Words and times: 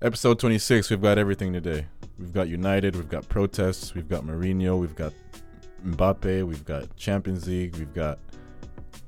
Episode 0.00 0.38
26, 0.38 0.90
we've 0.90 1.02
got 1.02 1.18
everything 1.18 1.52
today. 1.52 1.84
We've 2.20 2.32
got 2.32 2.46
United, 2.48 2.94
we've 2.94 3.08
got 3.08 3.28
protests, 3.28 3.96
we've 3.96 4.08
got 4.08 4.22
Mourinho, 4.22 4.78
we've 4.78 4.94
got 4.94 5.12
Mbappe, 5.84 6.46
we've 6.46 6.64
got 6.64 6.96
Champions 6.96 7.48
League, 7.48 7.74
we've 7.74 7.92
got 7.92 8.20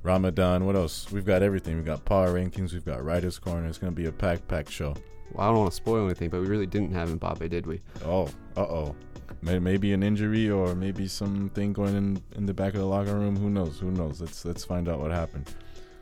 Ramadan. 0.03 0.65
What 0.65 0.75
else? 0.75 1.09
We've 1.09 1.25
got 1.25 1.43
everything. 1.43 1.77
We've 1.77 1.85
got 1.85 2.03
power 2.03 2.33
rankings, 2.33 2.73
we've 2.73 2.83
got 2.83 3.05
Writers 3.05 3.39
Corner. 3.39 3.67
It's 3.67 3.77
going 3.77 3.93
to 3.93 3.95
be 3.95 4.07
a 4.07 4.11
packed, 4.11 4.49
packed 4.49 4.69
show. 4.69 4.93
Well, 5.31 5.47
I 5.47 5.51
don't 5.51 5.59
want 5.59 5.71
to 5.71 5.75
spoil 5.77 6.03
anything, 6.07 6.29
but 6.29 6.41
we 6.41 6.47
really 6.47 6.65
didn't 6.65 6.91
have 6.91 7.07
Mbappe, 7.07 7.49
did 7.49 7.67
we? 7.67 7.79
Oh, 8.03 8.25
uh 8.57 8.61
oh. 8.61 8.95
Maybe 9.41 9.93
an 9.93 10.03
injury 10.03 10.49
or 10.51 10.75
maybe 10.75 11.07
something 11.07 11.71
going 11.71 11.95
in, 11.95 12.21
in 12.35 12.45
the 12.45 12.53
back 12.53 12.73
of 12.73 12.81
the 12.81 12.85
locker 12.85 13.15
room. 13.15 13.37
Who 13.37 13.49
knows? 13.49 13.79
Who 13.79 13.91
knows? 13.91 14.19
Let's 14.19 14.43
let's 14.43 14.65
find 14.65 14.89
out 14.89 14.99
what 14.99 15.11
happened. 15.11 15.55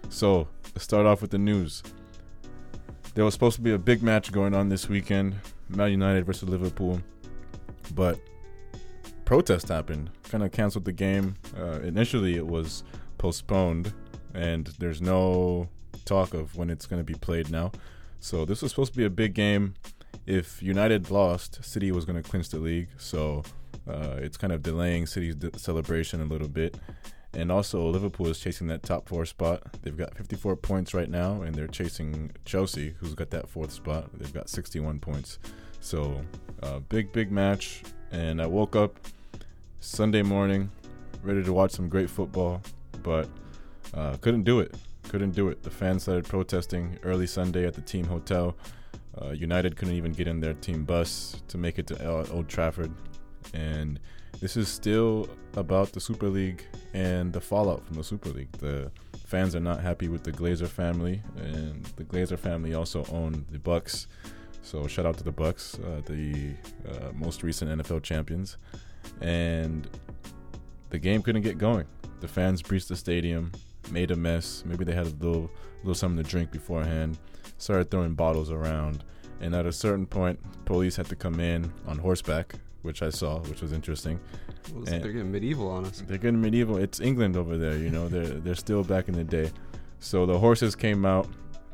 So 0.09 0.47
let's 0.73 0.83
start 0.83 1.05
off 1.05 1.21
with 1.21 1.29
the 1.29 1.37
news. 1.37 1.83
There 3.19 3.25
was 3.25 3.33
supposed 3.33 3.57
to 3.57 3.61
be 3.61 3.73
a 3.73 3.77
big 3.77 4.01
match 4.01 4.31
going 4.31 4.55
on 4.55 4.69
this 4.69 4.87
weekend, 4.87 5.35
Man 5.67 5.91
United 5.91 6.25
versus 6.25 6.47
Liverpool, 6.47 7.01
but 7.93 8.17
protest 9.25 9.67
happened, 9.67 10.09
kind 10.29 10.41
of 10.41 10.53
canceled 10.53 10.85
the 10.85 10.93
game. 10.93 11.35
Uh, 11.57 11.81
initially, 11.81 12.37
it 12.37 12.47
was 12.47 12.85
postponed, 13.17 13.93
and 14.33 14.67
there's 14.79 15.01
no 15.01 15.67
talk 16.05 16.33
of 16.33 16.55
when 16.55 16.69
it's 16.69 16.85
going 16.85 17.01
to 17.01 17.03
be 17.03 17.13
played 17.13 17.51
now. 17.51 17.73
So 18.21 18.45
this 18.45 18.61
was 18.61 18.71
supposed 18.71 18.93
to 18.93 18.97
be 18.97 19.03
a 19.03 19.09
big 19.09 19.33
game. 19.33 19.73
If 20.25 20.63
United 20.63 21.11
lost, 21.11 21.61
City 21.61 21.91
was 21.91 22.05
going 22.05 22.23
to 22.23 22.29
clinch 22.29 22.47
the 22.47 22.59
league. 22.59 22.87
So 22.97 23.43
uh, 23.85 24.15
it's 24.19 24.37
kind 24.37 24.53
of 24.53 24.63
delaying 24.63 25.07
City's 25.07 25.35
de- 25.35 25.59
celebration 25.59 26.21
a 26.21 26.25
little 26.25 26.47
bit. 26.47 26.77
And 27.33 27.51
also, 27.51 27.87
Liverpool 27.87 28.27
is 28.27 28.39
chasing 28.39 28.67
that 28.67 28.81
top 28.81 29.07
four 29.07 29.25
spot. 29.25 29.61
They've 29.83 29.95
got 29.95 30.15
54 30.15 30.55
points 30.55 30.93
right 30.93 31.09
now, 31.09 31.43
and 31.43 31.53
they're 31.53 31.67
chasing 31.67 32.31
Chelsea, 32.43 32.95
who's 32.99 33.13
got 33.13 33.29
that 33.29 33.47
fourth 33.47 33.71
spot. 33.71 34.09
They've 34.17 34.33
got 34.33 34.49
61 34.49 34.99
points. 34.99 35.37
So, 35.79 36.21
uh, 36.63 36.79
big, 36.79 37.11
big 37.11 37.31
match. 37.31 37.83
And 38.11 38.41
I 38.41 38.47
woke 38.47 38.75
up 38.75 38.99
Sunday 39.79 40.23
morning 40.23 40.71
ready 41.23 41.43
to 41.43 41.53
watch 41.53 41.71
some 41.71 41.87
great 41.87 42.09
football, 42.09 42.61
but 43.03 43.29
uh, 43.93 44.17
couldn't 44.17 44.43
do 44.43 44.59
it. 44.59 44.75
Couldn't 45.09 45.31
do 45.31 45.49
it. 45.49 45.61
The 45.63 45.69
fans 45.69 46.03
started 46.03 46.25
protesting 46.25 46.97
early 47.03 47.27
Sunday 47.27 47.65
at 47.65 47.73
the 47.75 47.81
team 47.81 48.05
hotel. 48.05 48.55
Uh, 49.21 49.31
United 49.31 49.75
couldn't 49.75 49.95
even 49.95 50.13
get 50.13 50.27
in 50.27 50.39
their 50.39 50.53
team 50.55 50.83
bus 50.83 51.41
to 51.47 51.57
make 51.57 51.77
it 51.77 51.87
to 51.87 52.31
Old 52.31 52.47
Trafford. 52.47 52.91
And 53.53 53.99
this 54.39 54.55
is 54.55 54.69
still 54.69 55.29
about 55.55 55.91
the 55.91 55.99
Super 55.99 56.29
League 56.29 56.63
and 56.93 57.33
the 57.33 57.41
fallout 57.41 57.85
from 57.85 57.97
the 57.97 58.03
Super 58.03 58.29
League. 58.29 58.51
The 58.53 58.91
fans 59.25 59.55
are 59.55 59.59
not 59.59 59.81
happy 59.81 60.07
with 60.07 60.23
the 60.23 60.31
Glazer 60.31 60.67
family, 60.67 61.21
and 61.37 61.83
the 61.97 62.03
Glazer 62.03 62.39
family 62.39 62.73
also 62.73 63.05
own 63.11 63.45
the 63.51 63.59
Bucs. 63.59 64.07
So 64.61 64.87
shout 64.87 65.05
out 65.05 65.17
to 65.17 65.23
the 65.23 65.33
Bucs, 65.33 65.79
uh, 65.83 66.01
the 66.05 66.53
uh, 66.89 67.11
most 67.13 67.43
recent 67.43 67.81
NFL 67.81 68.03
champions. 68.03 68.57
And 69.21 69.87
the 70.89 70.99
game 70.99 71.21
couldn't 71.21 71.41
get 71.41 71.57
going. 71.57 71.85
The 72.21 72.27
fans 72.27 72.61
breached 72.61 72.89
the 72.89 72.95
stadium, 72.95 73.51
made 73.91 74.11
a 74.11 74.15
mess. 74.15 74.63
Maybe 74.65 74.85
they 74.85 74.93
had 74.93 75.07
a 75.07 75.15
little, 75.25 75.51
little 75.79 75.95
something 75.95 76.23
to 76.23 76.29
drink 76.29 76.51
beforehand. 76.51 77.17
Started 77.57 77.91
throwing 77.91 78.13
bottles 78.13 78.51
around, 78.51 79.03
and 79.41 79.53
at 79.53 79.65
a 79.65 79.71
certain 79.71 80.05
point, 80.05 80.39
police 80.65 80.95
had 80.95 81.07
to 81.07 81.15
come 81.15 81.41
in 81.41 81.71
on 81.85 81.97
horseback 81.97 82.55
which 82.81 83.01
I 83.01 83.09
saw, 83.09 83.39
which 83.41 83.61
was 83.61 83.73
interesting. 83.73 84.19
Well, 84.73 84.83
they're 84.83 84.99
getting 85.11 85.31
medieval 85.31 85.69
on 85.69 85.85
us. 85.85 86.03
They're 86.07 86.17
getting 86.17 86.41
medieval. 86.41 86.77
It's 86.77 86.99
England 86.99 87.35
over 87.37 87.57
there, 87.57 87.77
you 87.77 87.89
know. 87.89 88.07
they're 88.07 88.27
they're 88.27 88.55
still 88.55 88.83
back 88.83 89.07
in 89.07 89.15
the 89.15 89.23
day. 89.23 89.51
So 89.99 90.25
the 90.25 90.37
horses 90.37 90.75
came 90.75 91.05
out, 91.05 91.27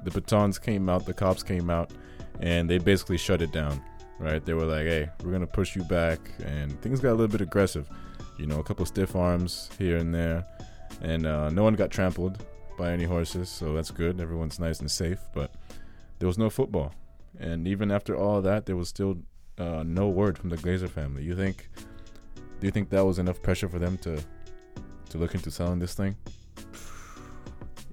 the 0.03 0.11
batons 0.11 0.57
came 0.57 0.89
out, 0.89 1.05
the 1.05 1.13
cops 1.13 1.43
came 1.43 1.69
out, 1.69 1.91
and 2.39 2.69
they 2.69 2.77
basically 2.77 3.17
shut 3.17 3.41
it 3.41 3.51
down. 3.51 3.81
Right? 4.17 4.43
They 4.43 4.53
were 4.53 4.65
like, 4.65 4.85
"Hey, 4.85 5.09
we're 5.23 5.31
gonna 5.31 5.45
push 5.47 5.75
you 5.75 5.83
back," 5.83 6.19
and 6.43 6.79
things 6.81 6.99
got 7.01 7.09
a 7.09 7.17
little 7.19 7.27
bit 7.27 7.41
aggressive. 7.41 7.89
You 8.37 8.47
know, 8.47 8.59
a 8.59 8.63
couple 8.63 8.85
stiff 8.85 9.15
arms 9.15 9.69
here 9.77 9.97
and 9.97 10.13
there, 10.13 10.45
and 11.01 11.25
uh, 11.25 11.49
no 11.49 11.63
one 11.63 11.73
got 11.75 11.91
trampled 11.91 12.45
by 12.77 12.91
any 12.91 13.05
horses, 13.05 13.49
so 13.49 13.73
that's 13.73 13.91
good. 13.91 14.19
Everyone's 14.19 14.59
nice 14.59 14.79
and 14.79 14.89
safe, 14.89 15.19
but 15.33 15.51
there 16.19 16.27
was 16.27 16.37
no 16.37 16.49
football. 16.49 16.93
And 17.39 17.67
even 17.67 17.91
after 17.91 18.15
all 18.15 18.41
that, 18.41 18.65
there 18.65 18.75
was 18.75 18.89
still 18.89 19.17
uh, 19.57 19.83
no 19.85 20.09
word 20.09 20.37
from 20.37 20.49
the 20.49 20.57
Glazer 20.57 20.89
family. 20.89 21.23
You 21.23 21.35
think? 21.35 21.69
Do 22.59 22.67
you 22.67 22.71
think 22.71 22.89
that 22.89 23.05
was 23.05 23.19
enough 23.19 23.41
pressure 23.41 23.69
for 23.69 23.79
them 23.79 23.97
to 23.99 24.21
to 25.09 25.17
look 25.17 25.35
into 25.35 25.51
selling 25.51 25.79
this 25.79 25.93
thing? 25.93 26.15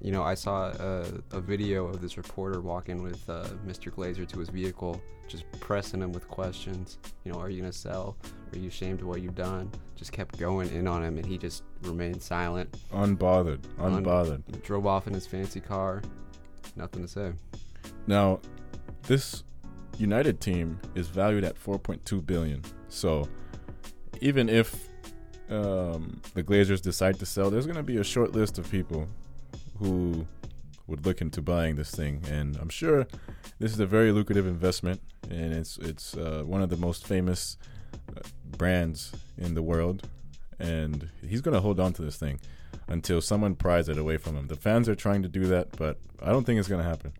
You 0.00 0.10
know, 0.10 0.24
I 0.24 0.34
saw 0.34 0.72
a, 0.72 1.04
a 1.30 1.40
video 1.40 1.86
of 1.86 2.00
this 2.00 2.16
reporter 2.16 2.60
walking 2.60 3.04
with 3.04 3.28
uh, 3.30 3.46
Mr. 3.64 3.92
Glazer 3.92 4.26
to 4.26 4.38
his 4.40 4.48
vehicle, 4.48 5.00
just 5.28 5.44
pressing 5.60 6.02
him 6.02 6.12
with 6.12 6.26
questions. 6.26 6.98
You 7.24 7.32
know, 7.32 7.38
are 7.38 7.48
you 7.48 7.60
gonna 7.60 7.72
sell? 7.72 8.16
Are 8.52 8.58
you 8.58 8.68
ashamed 8.68 9.00
of 9.00 9.06
what 9.06 9.22
you've 9.22 9.36
done? 9.36 9.70
Just 9.94 10.10
kept 10.10 10.38
going 10.38 10.70
in 10.72 10.88
on 10.88 11.04
him, 11.04 11.18
and 11.18 11.24
he 11.24 11.38
just 11.38 11.62
remained 11.82 12.20
silent, 12.20 12.76
unbothered, 12.92 13.60
unbothered. 13.78 14.42
Un- 14.52 14.60
drove 14.64 14.86
off 14.86 15.06
in 15.06 15.14
his 15.14 15.26
fancy 15.26 15.60
car. 15.60 16.02
Nothing 16.74 17.02
to 17.02 17.08
say. 17.08 17.32
Now, 18.08 18.40
this 19.04 19.44
United 19.98 20.40
team 20.40 20.80
is 20.94 21.08
valued 21.08 21.44
at 21.44 21.56
4.2 21.56 22.24
billion. 22.26 22.62
So 22.88 23.28
even 24.20 24.48
if 24.48 24.88
um, 25.50 26.20
the 26.34 26.42
Glazers 26.42 26.80
decide 26.80 27.18
to 27.18 27.26
sell, 27.26 27.50
there's 27.50 27.66
going 27.66 27.76
to 27.76 27.82
be 27.82 27.98
a 27.98 28.04
short 28.04 28.32
list 28.32 28.58
of 28.58 28.70
people 28.70 29.08
who 29.78 30.26
would 30.86 31.04
look 31.06 31.20
into 31.20 31.40
buying 31.40 31.76
this 31.76 31.90
thing, 31.90 32.22
and 32.30 32.56
I'm 32.56 32.68
sure 32.68 33.06
this 33.58 33.72
is 33.72 33.80
a 33.80 33.86
very 33.86 34.12
lucrative 34.12 34.46
investment, 34.46 35.00
and 35.30 35.52
it's 35.52 35.78
it's 35.78 36.16
uh, 36.16 36.42
one 36.44 36.62
of 36.62 36.70
the 36.70 36.76
most 36.76 37.06
famous 37.06 37.56
uh, 38.16 38.20
brands 38.56 39.12
in 39.38 39.54
the 39.54 39.62
world, 39.62 40.08
and 40.58 41.08
he's 41.26 41.40
going 41.40 41.54
to 41.54 41.60
hold 41.60 41.80
on 41.80 41.92
to 41.94 42.02
this 42.02 42.16
thing 42.16 42.40
until 42.88 43.20
someone 43.20 43.54
pries 43.54 43.88
it 43.88 43.98
away 43.98 44.16
from 44.16 44.36
him. 44.36 44.48
The 44.48 44.56
fans 44.56 44.88
are 44.88 44.94
trying 44.94 45.22
to 45.22 45.28
do 45.28 45.46
that, 45.46 45.76
but 45.76 45.98
I 46.22 46.30
don't 46.30 46.44
think 46.44 46.58
it's 46.58 46.68
going 46.68 46.82
to 46.82 46.88
happen. 46.88 47.12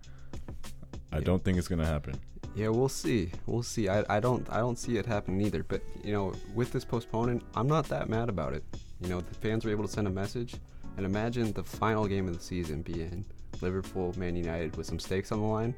I 1.13 1.21
don't 1.21 1.45
think 1.45 1.59
it's 1.59 1.69
going 1.69 1.81
to 1.81 1.87
happen. 1.87 2.19
Yeah, 2.55 2.69
we'll 2.69 2.89
see. 2.89 3.31
We'll 3.47 3.63
see. 3.63 3.89
I, 3.89 4.05
I 4.09 4.21
don't 4.21 4.49
I 4.51 4.59
don't 4.59 4.79
see 4.79 4.99
it 4.99 5.07
happening 5.07 5.41
either. 5.41 5.63
But 5.63 5.83
you 6.05 6.13
know, 6.13 6.35
with 6.55 6.73
this 6.73 6.85
postponement, 6.85 7.43
I'm 7.55 7.67
not 7.67 7.89
that 7.89 8.09
mad 8.09 8.29
about 8.29 8.53
it. 8.53 8.63
You 9.01 9.09
know, 9.09 9.21
the 9.21 9.35
fans 9.35 9.65
were 9.65 9.71
able 9.71 9.85
to 9.85 9.91
send 9.91 10.07
a 10.07 10.11
message, 10.11 10.57
and 10.97 11.07
imagine 11.07 11.53
the 11.53 11.65
final 11.65 12.07
game 12.07 12.29
of 12.29 12.37
the 12.37 12.43
season 12.43 12.83
being 12.83 13.25
Liverpool, 13.61 14.15
Man 14.19 14.37
United 14.37 14.77
with 14.77 14.87
some 14.87 14.99
stakes 14.99 15.33
on 15.33 15.41
the 15.41 15.47
line. 15.47 15.75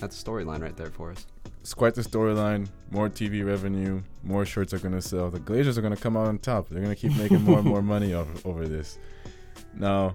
That's 0.00 0.20
a 0.20 0.24
storyline 0.24 0.60
right 0.60 0.76
there 0.76 0.90
for 0.90 1.10
us. 1.10 1.26
It's 1.60 1.74
quite 1.74 1.94
the 1.94 2.02
storyline. 2.02 2.68
More 2.90 3.08
TV 3.08 3.46
revenue, 3.46 4.02
more 4.22 4.44
shirts 4.44 4.74
are 4.74 4.78
going 4.78 4.94
to 4.94 5.00
sell. 5.00 5.30
The 5.30 5.40
Glazers 5.40 5.78
are 5.78 5.82
going 5.82 5.94
to 5.94 6.02
come 6.02 6.16
out 6.16 6.26
on 6.26 6.38
top. 6.38 6.68
They're 6.68 6.82
going 6.82 6.94
to 6.94 7.00
keep 7.00 7.16
making 7.16 7.42
more 7.42 7.58
and 7.58 7.66
more 7.66 7.82
money 7.94 8.12
off, 8.12 8.44
over 8.44 8.66
this. 8.66 8.98
Now, 9.74 10.12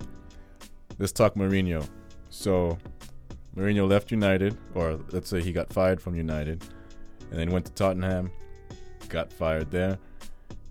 let's 0.99 1.11
talk 1.11 1.35
Mourinho. 1.35 1.87
So, 2.29 2.77
Mourinho 3.59 3.89
left 3.89 4.09
United, 4.09 4.57
or 4.73 4.97
let's 5.11 5.29
say 5.29 5.41
he 5.41 5.51
got 5.51 5.71
fired 5.73 6.01
from 6.01 6.15
United, 6.15 6.63
and 7.29 7.39
then 7.39 7.51
went 7.51 7.65
to 7.65 7.71
Tottenham, 7.73 8.31
got 9.09 9.33
fired 9.33 9.69
there, 9.69 9.99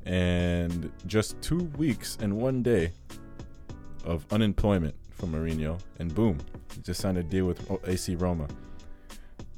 and 0.07 0.91
just 1.07 1.41
two 1.43 1.65
weeks 1.77 2.17
and 2.21 2.35
one 2.35 2.63
day 2.63 2.93
of 4.05 4.25
unemployment 4.31 4.95
for 5.11 5.27
Mourinho, 5.27 5.79
and 5.99 6.15
boom, 6.15 6.39
he 6.75 6.81
just 6.81 7.01
signed 7.01 7.19
a 7.19 7.23
deal 7.23 7.45
with 7.45 7.71
AC 7.87 8.15
Roma. 8.15 8.49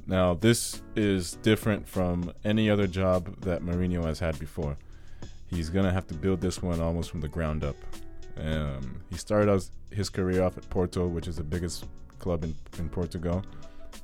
Now, 0.07 0.33
this 0.33 0.81
is 0.97 1.35
different 1.35 1.87
from 1.87 2.33
any 2.43 2.69
other 2.69 2.87
job 2.87 3.39
that 3.41 3.61
Mourinho 3.61 4.03
has 4.03 4.19
had 4.19 4.37
before. 4.39 4.75
He's 5.47 5.69
going 5.69 5.85
to 5.85 5.91
have 5.91 6.07
to 6.07 6.13
build 6.13 6.41
this 6.41 6.61
one 6.61 6.81
almost 6.81 7.09
from 7.09 7.21
the 7.21 7.29
ground 7.29 7.63
up. 7.63 7.77
Um, 8.37 9.01
he 9.09 9.15
started 9.17 9.63
his 9.91 10.09
career 10.09 10.43
off 10.43 10.57
at 10.57 10.69
Porto, 10.69 11.07
which 11.07 11.27
is 11.27 11.37
the 11.37 11.43
biggest 11.43 11.85
club 12.21 12.43
in, 12.43 12.55
in 12.79 12.87
Portugal. 12.87 13.43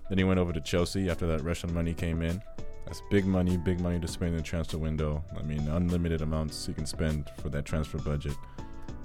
Then 0.09 0.17
he 0.17 0.23
went 0.23 0.39
over 0.39 0.51
to 0.51 0.61
Chelsea 0.61 1.09
after 1.09 1.27
that 1.27 1.43
Russian 1.43 1.73
money 1.73 1.93
came 1.93 2.21
in. 2.21 2.41
That's 2.85 3.01
big 3.09 3.25
money, 3.25 3.57
big 3.57 3.79
money 3.79 3.99
to 3.99 4.07
spend 4.07 4.31
in 4.31 4.37
the 4.37 4.43
transfer 4.43 4.77
window. 4.77 5.23
I 5.37 5.43
mean, 5.43 5.67
unlimited 5.67 6.21
amounts 6.21 6.65
he 6.65 6.73
can 6.73 6.85
spend 6.85 7.29
for 7.41 7.49
that 7.49 7.65
transfer 7.65 7.97
budget. 7.97 8.35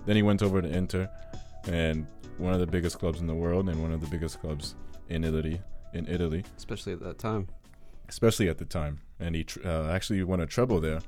Then 0.06 0.16
he 0.16 0.22
went 0.22 0.42
over 0.42 0.62
to 0.62 0.68
Inter, 0.68 1.08
and 1.66 2.06
one 2.38 2.54
of 2.54 2.60
the 2.60 2.66
biggest 2.66 2.98
clubs 2.98 3.20
in 3.20 3.26
the 3.26 3.34
world, 3.34 3.68
and 3.68 3.82
one 3.82 3.92
of 3.92 4.00
the 4.00 4.06
biggest 4.06 4.40
clubs 4.40 4.76
in 5.08 5.24
Italy. 5.24 5.60
In 5.94 6.06
Italy, 6.08 6.44
especially 6.56 6.92
at 6.92 7.00
that 7.00 7.18
time. 7.18 7.48
Especially 8.08 8.48
at 8.48 8.58
the 8.58 8.64
time, 8.64 9.00
and 9.20 9.34
he 9.34 9.44
tr- 9.44 9.66
uh, 9.66 9.90
actually 9.90 10.22
won 10.22 10.40
a 10.40 10.46
treble 10.46 10.80
there 10.80 11.00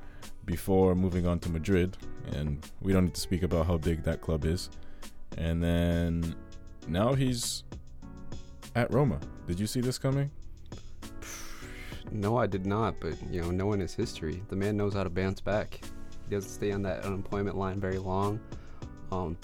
before 0.44 0.94
moving 0.94 1.26
on 1.26 1.38
to 1.40 1.48
Madrid. 1.48 1.96
And 2.32 2.64
we 2.80 2.92
don't 2.92 3.04
need 3.04 3.14
to 3.14 3.20
speak 3.20 3.42
about 3.42 3.66
how 3.66 3.76
big 3.78 4.02
that 4.04 4.20
club 4.20 4.44
is. 4.44 4.70
And 5.36 5.62
then 5.62 6.34
now 6.88 7.14
he's 7.14 7.64
at 8.74 8.92
Roma. 8.92 9.18
Did 9.46 9.60
you 9.60 9.66
see 9.66 9.80
this 9.80 9.98
coming? 9.98 10.30
No, 12.10 12.36
I 12.36 12.46
did 12.46 12.66
not. 12.66 13.00
But 13.00 13.14
you 13.30 13.40
know, 13.40 13.50
knowing 13.50 13.80
his 13.80 13.94
history, 13.94 14.42
the 14.48 14.56
man 14.56 14.76
knows 14.76 14.94
how 14.94 15.04
to 15.04 15.10
bounce 15.10 15.40
back. 15.40 15.80
He 16.28 16.34
doesn't 16.34 16.50
stay 16.50 16.72
on 16.72 16.82
that 16.82 17.04
unemployment 17.04 17.56
line 17.56 17.80
very 17.80 17.98
long. 17.98 18.40
Um, 19.10 19.36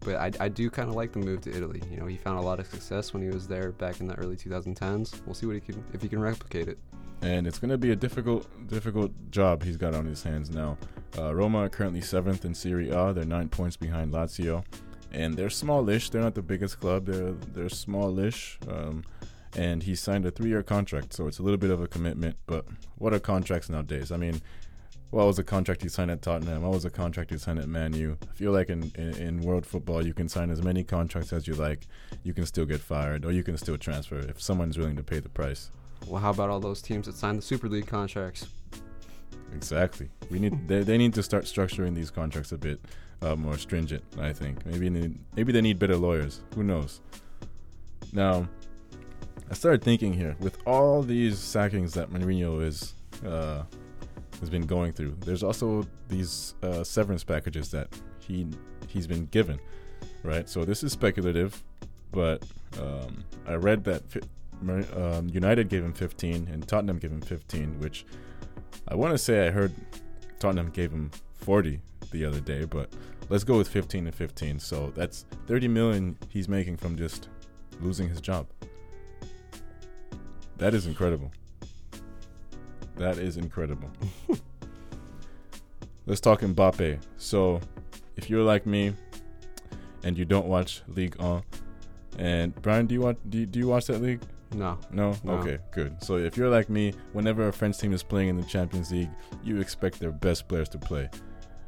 but 0.00 0.16
I, 0.16 0.30
I 0.38 0.48
do 0.48 0.68
kind 0.70 0.88
of 0.88 0.94
like 0.94 1.12
the 1.12 1.18
move 1.18 1.40
to 1.42 1.56
Italy. 1.56 1.82
You 1.90 1.98
know, 1.98 2.06
he 2.06 2.16
found 2.16 2.38
a 2.38 2.42
lot 2.42 2.60
of 2.60 2.66
success 2.66 3.14
when 3.14 3.22
he 3.22 3.28
was 3.28 3.48
there 3.48 3.72
back 3.72 4.00
in 4.00 4.06
the 4.06 4.14
early 4.16 4.36
2010s. 4.36 5.24
We'll 5.24 5.34
see 5.34 5.46
what 5.46 5.54
he 5.54 5.60
can 5.60 5.82
if 5.92 6.02
he 6.02 6.08
can 6.08 6.20
replicate 6.20 6.68
it. 6.68 6.78
And 7.22 7.46
it's 7.46 7.58
going 7.58 7.70
to 7.70 7.78
be 7.78 7.92
a 7.92 7.96
difficult, 7.96 8.46
difficult 8.68 9.10
job 9.30 9.62
he's 9.62 9.78
got 9.78 9.94
on 9.94 10.04
his 10.04 10.22
hands 10.22 10.50
now. 10.50 10.76
Uh, 11.16 11.34
Roma 11.34 11.58
are 11.58 11.68
currently 11.70 12.02
seventh 12.02 12.44
in 12.44 12.54
Serie 12.54 12.90
A. 12.90 13.14
They're 13.14 13.24
nine 13.24 13.48
points 13.48 13.76
behind 13.76 14.12
Lazio, 14.12 14.62
and 15.14 15.36
they're 15.36 15.50
smallish. 15.50 16.10
They're 16.10 16.22
not 16.22 16.34
the 16.34 16.42
biggest 16.42 16.80
club. 16.80 17.06
They're 17.06 17.32
they're 17.32 17.68
smallish. 17.68 18.58
Um, 18.68 19.04
and 19.56 19.84
he 19.84 19.94
signed 19.94 20.26
a 20.26 20.32
three-year 20.32 20.64
contract, 20.64 21.12
so 21.12 21.28
it's 21.28 21.38
a 21.38 21.42
little 21.42 21.58
bit 21.58 21.70
of 21.70 21.80
a 21.80 21.86
commitment. 21.86 22.36
But 22.46 22.66
what 22.96 23.14
are 23.14 23.20
contracts 23.20 23.68
nowadays? 23.68 24.10
I 24.10 24.16
mean, 24.16 24.42
what 25.10 25.26
was 25.26 25.38
a 25.38 25.44
contract 25.44 25.82
he 25.82 25.88
signed 25.88 26.10
at 26.10 26.22
Tottenham? 26.22 26.62
What 26.62 26.72
was 26.72 26.84
a 26.84 26.90
contract 26.90 27.30
he 27.30 27.38
signed 27.38 27.60
at 27.60 27.68
Man 27.68 27.92
U? 27.92 28.18
I 28.20 28.34
feel 28.34 28.50
like 28.50 28.68
in, 28.68 28.90
in, 28.96 29.14
in, 29.14 29.40
world 29.42 29.64
football, 29.64 30.04
you 30.04 30.12
can 30.12 30.28
sign 30.28 30.50
as 30.50 30.60
many 30.60 30.82
contracts 30.82 31.32
as 31.32 31.46
you 31.46 31.54
like. 31.54 31.86
You 32.24 32.34
can 32.34 32.46
still 32.46 32.66
get 32.66 32.80
fired, 32.80 33.24
or 33.24 33.30
you 33.30 33.44
can 33.44 33.56
still 33.56 33.78
transfer 33.78 34.18
if 34.18 34.42
someone's 34.42 34.76
willing 34.76 34.96
to 34.96 35.04
pay 35.04 35.20
the 35.20 35.28
price. 35.28 35.70
Well, 36.08 36.20
how 36.20 36.30
about 36.30 36.50
all 36.50 36.58
those 36.58 36.82
teams 36.82 37.06
that 37.06 37.14
signed 37.14 37.38
the 37.38 37.42
Super 37.42 37.68
League 37.68 37.86
contracts? 37.86 38.48
Exactly. 39.54 40.08
We 40.30 40.40
need 40.40 40.66
they, 40.66 40.82
they 40.82 40.98
need 40.98 41.14
to 41.14 41.22
start 41.22 41.44
structuring 41.44 41.94
these 41.94 42.10
contracts 42.10 42.50
a 42.50 42.58
bit 42.58 42.80
uh, 43.22 43.36
more 43.36 43.58
stringent. 43.58 44.02
I 44.18 44.32
think 44.32 44.64
maybe 44.66 44.90
need, 44.90 45.18
maybe 45.36 45.52
they 45.52 45.60
need 45.60 45.78
better 45.78 45.96
lawyers. 45.96 46.40
Who 46.54 46.62
knows? 46.62 47.00
Now, 48.12 48.48
I 49.50 49.54
started 49.54 49.82
thinking 49.82 50.12
here 50.12 50.36
with 50.40 50.58
all 50.66 51.02
these 51.02 51.38
sackings 51.38 51.92
that 51.94 52.10
Mourinho 52.10 52.62
is 52.62 52.94
uh, 53.24 53.62
has 54.40 54.50
been 54.50 54.66
going 54.66 54.92
through. 54.92 55.16
There's 55.20 55.42
also 55.42 55.86
these 56.08 56.54
uh, 56.62 56.84
severance 56.84 57.24
packages 57.24 57.70
that 57.70 57.88
he 58.18 58.46
he's 58.88 59.06
been 59.06 59.26
given, 59.26 59.60
right? 60.22 60.48
So 60.48 60.64
this 60.64 60.82
is 60.82 60.92
speculative, 60.92 61.62
but 62.10 62.42
um, 62.80 63.24
I 63.46 63.54
read 63.54 63.84
that 63.84 64.02
fi- 64.10 64.20
um, 64.96 65.28
United 65.28 65.68
gave 65.68 65.84
him 65.84 65.92
15 65.92 66.48
and 66.50 66.66
Tottenham 66.66 66.98
gave 66.98 67.10
him 67.10 67.20
15, 67.20 67.80
which 67.80 68.06
I 68.88 68.94
want 68.94 69.12
to 69.12 69.18
say 69.18 69.46
I 69.46 69.50
heard 69.50 69.72
Tottenham 70.38 70.70
gave 70.70 70.90
him 70.90 71.10
40 71.34 71.80
the 72.10 72.24
other 72.24 72.40
day, 72.40 72.64
but 72.64 72.90
let's 73.28 73.44
go 73.44 73.58
with 73.58 73.68
15 73.68 74.06
and 74.06 74.14
15. 74.14 74.58
So 74.58 74.92
that's 74.94 75.24
30 75.46 75.68
million 75.68 76.18
he's 76.28 76.48
making 76.48 76.76
from 76.76 76.96
just 76.96 77.28
losing 77.80 78.08
his 78.08 78.20
job. 78.20 78.46
That 80.58 80.74
is 80.74 80.86
incredible. 80.86 81.32
That 82.96 83.18
is 83.18 83.36
incredible. 83.36 83.90
Let's 86.06 86.20
talk 86.20 86.40
Mbappe. 86.40 87.00
So, 87.16 87.60
if 88.16 88.30
you're 88.30 88.42
like 88.42 88.66
me 88.66 88.94
and 90.04 90.16
you 90.16 90.24
don't 90.24 90.46
watch 90.46 90.82
Ligue 90.86 91.16
1, 91.16 91.42
and 92.18 92.54
Brian, 92.62 92.86
do 92.86 92.94
you 92.94 93.00
watch? 93.00 93.16
Do 93.28 93.38
you, 93.38 93.46
do 93.46 93.58
you 93.58 93.66
watch 93.66 93.86
that 93.86 94.00
league? 94.00 94.20
No. 94.54 94.78
no. 94.92 95.16
No? 95.24 95.32
Okay, 95.34 95.58
good. 95.72 96.00
So 96.02 96.16
if 96.16 96.36
you're 96.36 96.50
like 96.50 96.70
me, 96.70 96.92
whenever 97.12 97.48
a 97.48 97.52
French 97.52 97.78
team 97.78 97.92
is 97.92 98.04
playing 98.04 98.28
in 98.28 98.36
the 98.36 98.46
Champions 98.46 98.92
League, 98.92 99.10
you 99.42 99.60
expect 99.60 99.98
their 99.98 100.12
best 100.12 100.46
players 100.46 100.68
to 100.70 100.78
play. 100.78 101.08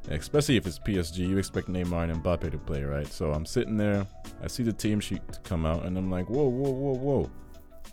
Especially 0.08 0.56
if 0.56 0.66
it's 0.66 0.78
PSG, 0.78 1.18
you 1.28 1.38
expect 1.38 1.68
Neymar 1.68 2.10
and 2.10 2.22
Mbappe 2.22 2.50
to 2.50 2.58
play, 2.58 2.84
right? 2.84 3.06
So 3.06 3.32
I'm 3.32 3.44
sitting 3.44 3.76
there, 3.76 4.06
I 4.42 4.46
see 4.46 4.62
the 4.62 4.72
team 4.72 5.00
sheet 5.00 5.20
come 5.42 5.66
out, 5.66 5.84
and 5.84 5.98
I'm 5.98 6.10
like, 6.10 6.30
whoa, 6.30 6.46
whoa, 6.46 6.70
whoa, 6.70 6.94
whoa. 6.94 7.30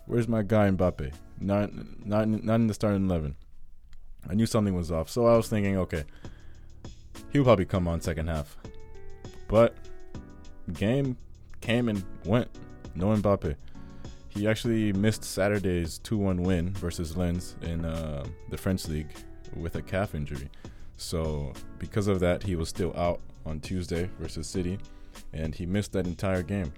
Where's 0.06 0.28
my 0.28 0.42
guy 0.42 0.68
Mbappe? 0.70 1.12
Not 1.40 1.70
not 2.04 2.28
not 2.28 2.56
in 2.56 2.66
the 2.66 2.74
starting 2.74 3.06
eleven. 3.06 3.34
I 4.28 4.34
knew 4.34 4.46
something 4.46 4.74
was 4.74 4.92
off, 4.92 5.10
so 5.10 5.26
I 5.26 5.36
was 5.36 5.48
thinking, 5.48 5.76
okay, 5.78 6.04
he'll 7.32 7.44
probably 7.44 7.64
come 7.64 7.88
on 7.88 8.00
second 8.00 8.28
half. 8.28 8.56
But 9.48 9.76
game 10.72 11.16
came 11.60 11.88
and 11.88 12.04
went. 12.24 12.48
No 12.94 13.06
Mbappe. 13.06 13.56
He 14.28 14.48
actually 14.48 14.92
missed 14.92 15.22
Saturday's 15.24 16.00
2-1 16.00 16.40
win 16.40 16.72
versus 16.74 17.16
Lens 17.16 17.54
in 17.62 17.84
uh, 17.84 18.24
the 18.50 18.58
French 18.58 18.88
league 18.88 19.12
with 19.54 19.76
a 19.76 19.82
calf 19.82 20.14
injury. 20.14 20.50
So 20.96 21.52
because 21.78 22.08
of 22.08 22.20
that, 22.20 22.42
he 22.42 22.56
was 22.56 22.68
still 22.68 22.94
out 22.96 23.20
on 23.44 23.60
Tuesday 23.60 24.08
versus 24.18 24.46
City, 24.46 24.78
and 25.32 25.54
he 25.54 25.66
missed 25.66 25.92
that 25.92 26.06
entire 26.06 26.42
game. 26.42 26.72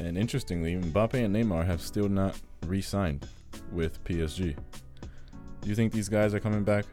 And 0.00 0.16
interestingly, 0.16 0.74
Mbappe 0.74 1.14
and 1.14 1.34
Neymar 1.34 1.66
have 1.66 1.80
still 1.80 2.08
not 2.08 2.38
re-signed 2.66 3.26
with 3.70 4.02
PSG. 4.04 4.56
Do 5.60 5.68
you 5.68 5.74
think 5.74 5.92
these 5.92 6.08
guys 6.08 6.34
are 6.34 6.40
coming 6.40 6.64
back? 6.64 6.86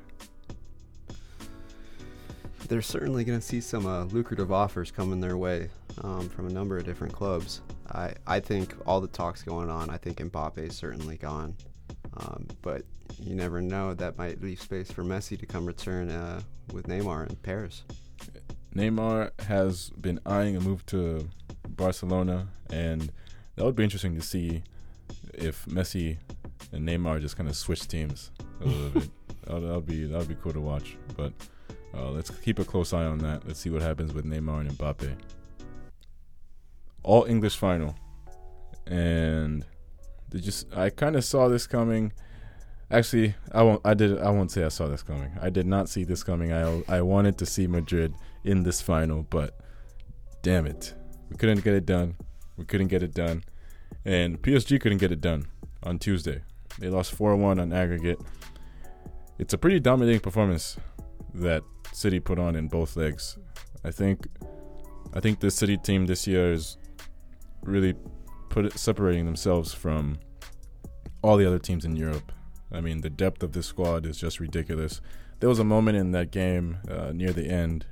They're 2.68 2.82
certainly 2.82 3.24
going 3.24 3.40
to 3.40 3.46
see 3.46 3.62
some 3.62 3.88
uh, 3.88 4.04
lucrative 4.06 4.52
offers 4.52 4.92
coming 4.92 5.20
their 5.20 5.38
way 5.38 5.70
um, 6.04 6.30
from 6.30 6.46
a 6.46 6.52
number 6.52 6.78
of 6.78 6.86
different 6.86 7.14
clubs. 7.14 7.62
I, 7.92 8.14
I 8.28 8.40
think 8.40 8.76
all 8.86 9.02
the 9.02 9.08
talks 9.08 9.42
going 9.42 9.70
on, 9.72 9.90
I 9.90 9.98
think 9.98 10.18
Mbappe 10.18 10.60
is 10.60 10.76
certainly 10.76 11.18
gone. 11.18 11.56
Um, 12.18 12.48
but 12.62 12.84
you 13.20 13.36
never 13.36 13.62
know. 13.62 13.94
That 13.94 14.18
might 14.18 14.42
leave 14.42 14.62
space 14.62 14.92
for 14.92 15.04
Messi 15.04 15.40
to 15.40 15.46
come 15.46 15.66
return 15.66 16.10
uh, 16.10 16.42
with 16.72 16.88
Neymar 16.88 17.30
in 17.30 17.36
Paris. 17.38 17.84
Neymar 18.76 19.40
has 19.42 19.90
been 20.02 20.20
eyeing 20.26 20.56
a 20.56 20.60
move 20.60 20.86
to 20.88 21.28
Barcelona, 21.68 22.48
and 22.70 23.12
that 23.56 23.66
would 23.66 23.76
be 23.76 23.84
interesting 23.84 24.16
to 24.16 24.22
see 24.22 24.64
if 25.34 25.66
Messi 25.66 26.18
and 26.72 26.88
Neymar 26.88 27.22
just 27.22 27.36
kind 27.36 27.50
of 27.50 27.56
switch 27.56 27.88
teams 27.88 28.32
a 28.62 28.66
little 28.66 28.90
bit. 28.90 29.10
That 29.48 29.62
would 29.62 29.88
be 29.88 30.06
that 30.06 30.16
would 30.16 30.28
be 30.28 30.36
cool 30.36 30.54
to 30.54 30.62
watch. 30.62 30.96
But 31.18 31.34
uh, 31.96 32.12
let's 32.12 32.30
keep 32.30 32.60
a 32.60 32.64
close 32.64 32.94
eye 32.94 33.06
on 33.06 33.18
that. 33.20 33.48
Let's 33.48 33.60
see 33.60 33.72
what 33.72 33.82
happens 33.82 34.14
with 34.14 34.24
Neymar 34.24 34.60
and 34.60 34.70
Mbappe. 34.70 35.16
All 37.02 37.26
English 37.26 37.56
final, 37.56 37.96
and 38.86 39.66
did 40.30 40.46
you? 40.46 40.54
I 40.76 40.92
kind 40.92 41.16
of 41.16 41.24
saw 41.24 41.48
this 41.48 41.66
coming. 41.66 42.14
Actually, 42.92 43.36
I 43.52 43.62
won't. 43.62 43.82
I 43.86 43.94
did. 43.94 44.20
I 44.20 44.32
won't 44.32 44.52
say 44.52 44.64
I 44.64 44.70
saw 44.70 44.88
this 44.88 45.04
coming. 45.04 45.32
I 45.40 45.50
did 45.50 45.68
not 45.68 45.90
see 45.90 46.04
this 46.04 46.24
coming. 46.24 46.52
I 46.52 46.84
I 46.88 47.02
wanted 47.02 47.38
to 47.38 47.46
see 47.46 47.68
Madrid 47.68 48.16
in 48.44 48.64
this 48.64 48.82
final, 48.82 49.24
but 49.30 49.60
damn 50.42 50.66
it, 50.66 50.96
we 51.30 51.38
couldn't 51.38 51.64
get 51.64 51.76
it 51.76 51.86
done. 51.86 52.16
We 52.58 52.66
couldn't 52.66 52.88
get 52.88 53.04
it 53.04 53.14
done, 53.14 53.44
and 54.06 54.42
PSG 54.42 54.82
couldn't 54.82 54.98
get 54.98 55.12
it 55.12 55.22
done 55.22 55.46
on 55.84 56.00
Tuesday. 56.00 56.42
They 56.80 56.90
lost 56.90 57.12
four 57.14 57.36
one 57.36 57.60
on 57.60 57.72
aggregate. 57.72 58.20
It's 59.38 59.54
a 59.54 59.58
pretty 59.58 59.80
dominating 59.80 60.22
performance 60.22 60.78
that 61.36 61.62
City 61.94 62.20
put 62.20 62.40
on 62.40 62.56
in 62.56 62.68
both 62.68 62.96
legs. 62.96 63.38
I 63.84 63.92
think. 63.92 64.28
I 65.14 65.20
think 65.20 65.40
the 65.40 65.50
City 65.52 65.78
team 65.78 66.06
this 66.06 66.28
year 66.28 66.54
is 66.54 66.78
really 67.64 67.96
put 68.50 68.66
it, 68.66 68.78
separating 68.78 69.26
themselves 69.26 69.74
from 69.74 70.20
all 71.24 71.38
the 71.38 71.46
other 71.46 71.60
teams 71.60 71.86
in 71.86 71.96
Europe. 71.96 72.32
I 72.72 72.82
mean, 72.82 73.02
the 73.02 73.10
depth 73.10 73.44
of 73.44 73.54
this 73.54 73.68
squad 73.68 74.06
is 74.06 74.18
just 74.18 74.40
ridiculous. 74.40 75.02
There 75.40 75.50
was 75.50 75.60
a 75.60 75.64
moment 75.64 75.98
in 75.98 76.12
that 76.12 76.32
game 76.32 76.78
uh, 76.90 77.12
near 77.14 77.32
the 77.32 77.48
end. 77.48 77.86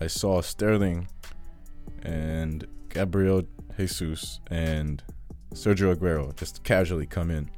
I 0.00 0.06
saw 0.06 0.40
Sterling 0.40 1.08
and 2.02 2.66
Gabriel 2.88 3.42
Jesus 3.76 4.40
and 4.50 5.02
Sergio 5.54 5.94
Aguero 5.94 6.34
just 6.36 6.64
casually 6.64 7.06
come 7.06 7.30
in, 7.30 7.50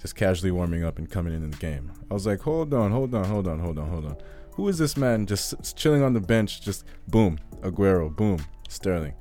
just 0.00 0.14
casually 0.14 0.50
warming 0.50 0.84
up 0.84 0.98
and 0.98 1.10
coming 1.10 1.34
in 1.34 1.42
in 1.42 1.50
the 1.50 1.56
game. 1.56 1.90
I 2.10 2.14
was 2.14 2.26
like, 2.26 2.40
hold 2.40 2.72
on, 2.74 2.92
hold 2.92 3.14
on, 3.14 3.24
hold 3.24 3.48
on, 3.48 3.58
hold 3.58 3.78
on, 3.78 3.88
hold 3.88 4.04
on. 4.04 4.16
Who 4.52 4.68
is 4.68 4.78
this 4.78 4.96
man 4.96 5.26
just 5.26 5.76
chilling 5.76 6.02
on 6.02 6.12
the 6.12 6.20
bench? 6.20 6.60
Just 6.60 6.84
boom, 7.08 7.38
Aguero, 7.62 8.14
boom, 8.14 8.38
Sterling. 8.68 9.14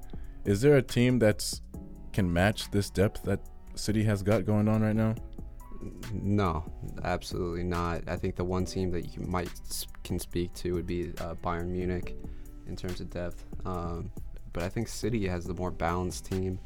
Is 0.46 0.62
there 0.62 0.76
a 0.76 0.82
team 0.82 1.18
that's 1.18 1.62
can 2.12 2.32
match 2.32 2.70
this 2.70 2.90
depth 2.90 3.24
that 3.24 3.40
City 3.74 4.04
has 4.04 4.22
got 4.22 4.46
going 4.46 4.68
on 4.68 4.84
right 4.84 4.96
now? 4.96 5.16
No, 6.12 6.64
absolutely 7.04 7.64
not. 7.64 8.04
I 8.08 8.16
think 8.16 8.36
the 8.36 8.44
one 8.44 8.66
team 8.66 8.92
that 8.92 9.16
you 9.16 9.22
might 9.24 9.50
can 10.04 10.20
speak 10.20 10.54
to 10.56 10.74
would 10.74 10.88
be 10.88 11.14
uh, 11.20 11.36
Bayern 11.36 11.68
Munich 11.68 12.16
in 12.68 12.76
terms 12.76 13.00
of 13.00 13.10
depth. 13.10 13.46
Um, 13.66 14.12
but 14.52 14.64
I 14.64 14.70
think 14.70 14.88
City 14.88 15.28
has 15.28 15.46
the 15.46 15.54
more 15.54 15.72
balanced 15.72 16.26
team, 16.26 16.60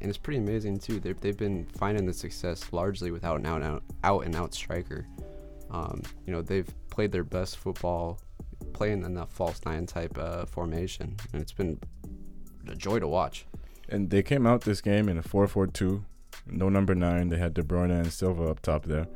and 0.00 0.08
it's 0.08 0.18
pretty 0.18 0.38
amazing 0.38 0.78
too. 0.78 1.00
They've, 1.00 1.18
they've 1.20 1.36
been 1.36 1.66
finding 1.76 2.06
the 2.06 2.12
success 2.12 2.72
largely 2.72 3.10
without 3.10 3.40
an 3.40 3.46
out 3.46 3.62
and 3.62 3.64
out, 3.64 3.82
out, 4.04 4.24
and 4.26 4.36
out 4.36 4.54
striker. 4.54 5.06
Um, 5.70 6.02
you 6.26 6.32
know, 6.32 6.42
they've 6.42 6.68
played 6.90 7.12
their 7.12 7.24
best 7.24 7.56
football 7.56 8.18
playing 8.72 9.04
in 9.04 9.14
that 9.14 9.30
false 9.30 9.60
nine 9.64 9.86
type 9.86 10.16
uh, 10.18 10.44
formation, 10.44 11.16
and 11.32 11.40
it's 11.40 11.52
been 11.52 11.78
a 12.68 12.74
joy 12.74 12.98
to 12.98 13.08
watch. 13.08 13.46
And 13.88 14.10
they 14.10 14.22
came 14.22 14.46
out 14.46 14.62
this 14.62 14.80
game 14.80 15.08
in 15.08 15.18
a 15.18 15.22
4 15.22 15.48
4 15.48 15.66
2. 15.66 16.04
No 16.46 16.68
number 16.68 16.94
nine. 16.94 17.28
They 17.28 17.38
had 17.38 17.54
De 17.54 17.62
Bruyne 17.62 17.90
and 17.90 18.12
Silva 18.12 18.44
up 18.44 18.60
top 18.60 18.86
there. 18.86 19.06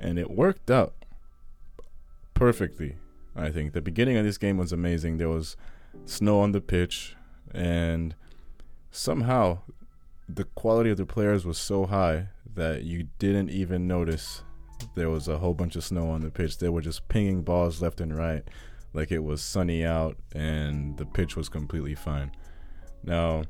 And 0.00 0.18
it 0.18 0.30
worked 0.30 0.70
out 0.70 0.94
perfectly, 2.34 2.96
I 3.34 3.50
think. 3.50 3.72
The 3.72 3.82
beginning 3.82 4.16
of 4.16 4.24
this 4.24 4.38
game 4.38 4.56
was 4.58 4.72
amazing. 4.72 5.18
There 5.18 5.28
was 5.28 5.56
snow 6.04 6.40
on 6.40 6.52
the 6.52 6.60
pitch, 6.60 7.16
and 7.52 8.14
somehow 8.90 9.58
the 10.28 10.44
quality 10.44 10.90
of 10.90 10.96
the 10.96 11.06
players 11.06 11.44
was 11.44 11.58
so 11.58 11.86
high 11.86 12.28
that 12.54 12.84
you 12.84 13.08
didn't 13.18 13.50
even 13.50 13.86
notice 13.86 14.42
there 14.94 15.10
was 15.10 15.26
a 15.26 15.38
whole 15.38 15.54
bunch 15.54 15.76
of 15.76 15.84
snow 15.84 16.10
on 16.10 16.20
the 16.20 16.30
pitch. 16.30 16.58
They 16.58 16.68
were 16.68 16.80
just 16.80 17.08
pinging 17.08 17.42
balls 17.42 17.80
left 17.80 18.00
and 18.00 18.16
right. 18.16 18.44
like 18.92 19.10
it 19.12 19.22
was 19.22 19.42
sunny 19.42 19.84
out 19.84 20.16
and 20.34 20.96
the 20.96 21.06
pitch 21.06 21.36
was 21.36 21.48
completely 21.48 21.94
fine. 21.94 22.32
Now, 23.02 23.44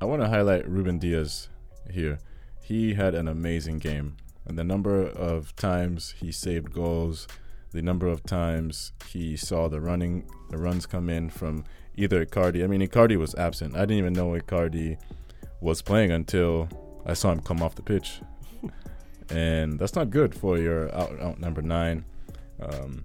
I 0.00 0.04
want 0.04 0.22
to 0.22 0.28
highlight 0.28 0.68
Ruben 0.68 0.98
Dias 0.98 1.48
here. 1.90 2.18
He 2.62 2.94
had 2.94 3.14
an 3.14 3.28
amazing 3.28 3.78
game. 3.78 4.16
And 4.46 4.58
the 4.58 4.64
number 4.64 5.06
of 5.06 5.54
times 5.56 6.14
he 6.18 6.30
saved 6.30 6.72
goals, 6.72 7.26
the 7.72 7.82
number 7.82 8.06
of 8.06 8.22
times 8.24 8.92
he 9.08 9.36
saw 9.36 9.68
the 9.68 9.80
running 9.80 10.28
the 10.50 10.58
runs 10.58 10.86
come 10.86 11.08
in 11.08 11.30
from 11.30 11.64
either 11.96 12.24
Icardi. 12.24 12.62
I 12.62 12.66
mean 12.66 12.80
Icardi 12.80 13.16
was 13.16 13.34
absent. 13.34 13.74
I 13.74 13.80
didn't 13.80 13.98
even 13.98 14.12
know 14.12 14.30
Icardi 14.30 14.98
was 15.60 15.82
playing 15.82 16.12
until 16.12 16.68
I 17.06 17.14
saw 17.14 17.32
him 17.32 17.40
come 17.40 17.62
off 17.62 17.74
the 17.74 17.82
pitch. 17.82 18.20
and 19.30 19.78
that's 19.78 19.94
not 19.94 20.10
good 20.10 20.34
for 20.34 20.58
your 20.58 20.94
out, 20.94 21.20
out 21.20 21.40
number 21.40 21.62
nine. 21.62 22.04
Um, 22.60 23.04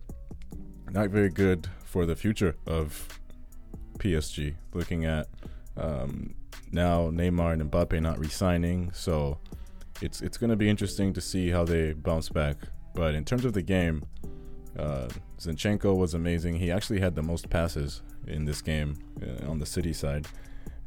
not 0.91 1.09
very 1.09 1.29
good 1.29 1.67
for 1.83 2.05
the 2.05 2.15
future 2.15 2.55
of 2.65 3.07
PSG. 3.97 4.55
Looking 4.73 5.05
at 5.05 5.27
um, 5.77 6.35
now 6.71 7.09
Neymar 7.09 7.53
and 7.53 7.71
Mbappe 7.71 8.01
not 8.01 8.19
re-signing, 8.19 8.91
so 8.93 9.37
it's 10.01 10.21
it's 10.21 10.37
going 10.37 10.49
to 10.49 10.55
be 10.55 10.69
interesting 10.69 11.13
to 11.13 11.21
see 11.21 11.49
how 11.49 11.65
they 11.65 11.93
bounce 11.93 12.29
back. 12.29 12.57
But 12.93 13.15
in 13.15 13.25
terms 13.25 13.45
of 13.45 13.53
the 13.53 13.61
game, 13.61 14.03
uh, 14.77 15.07
Zinchenko 15.39 15.95
was 15.95 16.13
amazing. 16.13 16.55
He 16.55 16.71
actually 16.71 16.99
had 16.99 17.15
the 17.15 17.23
most 17.23 17.49
passes 17.49 18.01
in 18.27 18.45
this 18.45 18.61
game 18.61 18.95
uh, 19.21 19.49
on 19.49 19.59
the 19.59 19.65
City 19.65 19.93
side, 19.93 20.27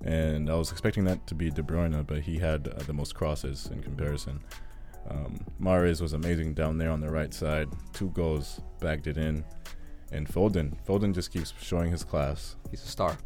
and 0.04 0.50
I 0.50 0.54
was 0.54 0.70
expecting 0.70 1.04
that 1.04 1.26
to 1.26 1.34
be 1.34 1.50
De 1.50 1.62
Bruyne, 1.62 2.06
but 2.06 2.20
he 2.20 2.38
had 2.38 2.68
uh, 2.68 2.82
the 2.84 2.92
most 2.92 3.14
crosses 3.14 3.68
in 3.72 3.82
comparison. 3.82 4.40
Um, 5.08 5.44
Mahrez 5.60 6.00
was 6.00 6.12
amazing 6.12 6.54
down 6.54 6.78
there 6.78 6.90
on 6.90 7.00
the 7.00 7.10
right 7.10 7.34
side. 7.34 7.68
Two 7.92 8.10
goals, 8.10 8.60
bagged 8.80 9.06
it 9.06 9.16
in. 9.16 9.44
And 10.12 10.28
Foden, 10.28 10.76
Foden 10.86 11.14
just 11.14 11.32
keeps 11.32 11.52
showing 11.60 11.90
his 11.90 12.04
class. 12.04 12.56
He's 12.70 12.84
a 12.84 12.86
star. 12.86 13.16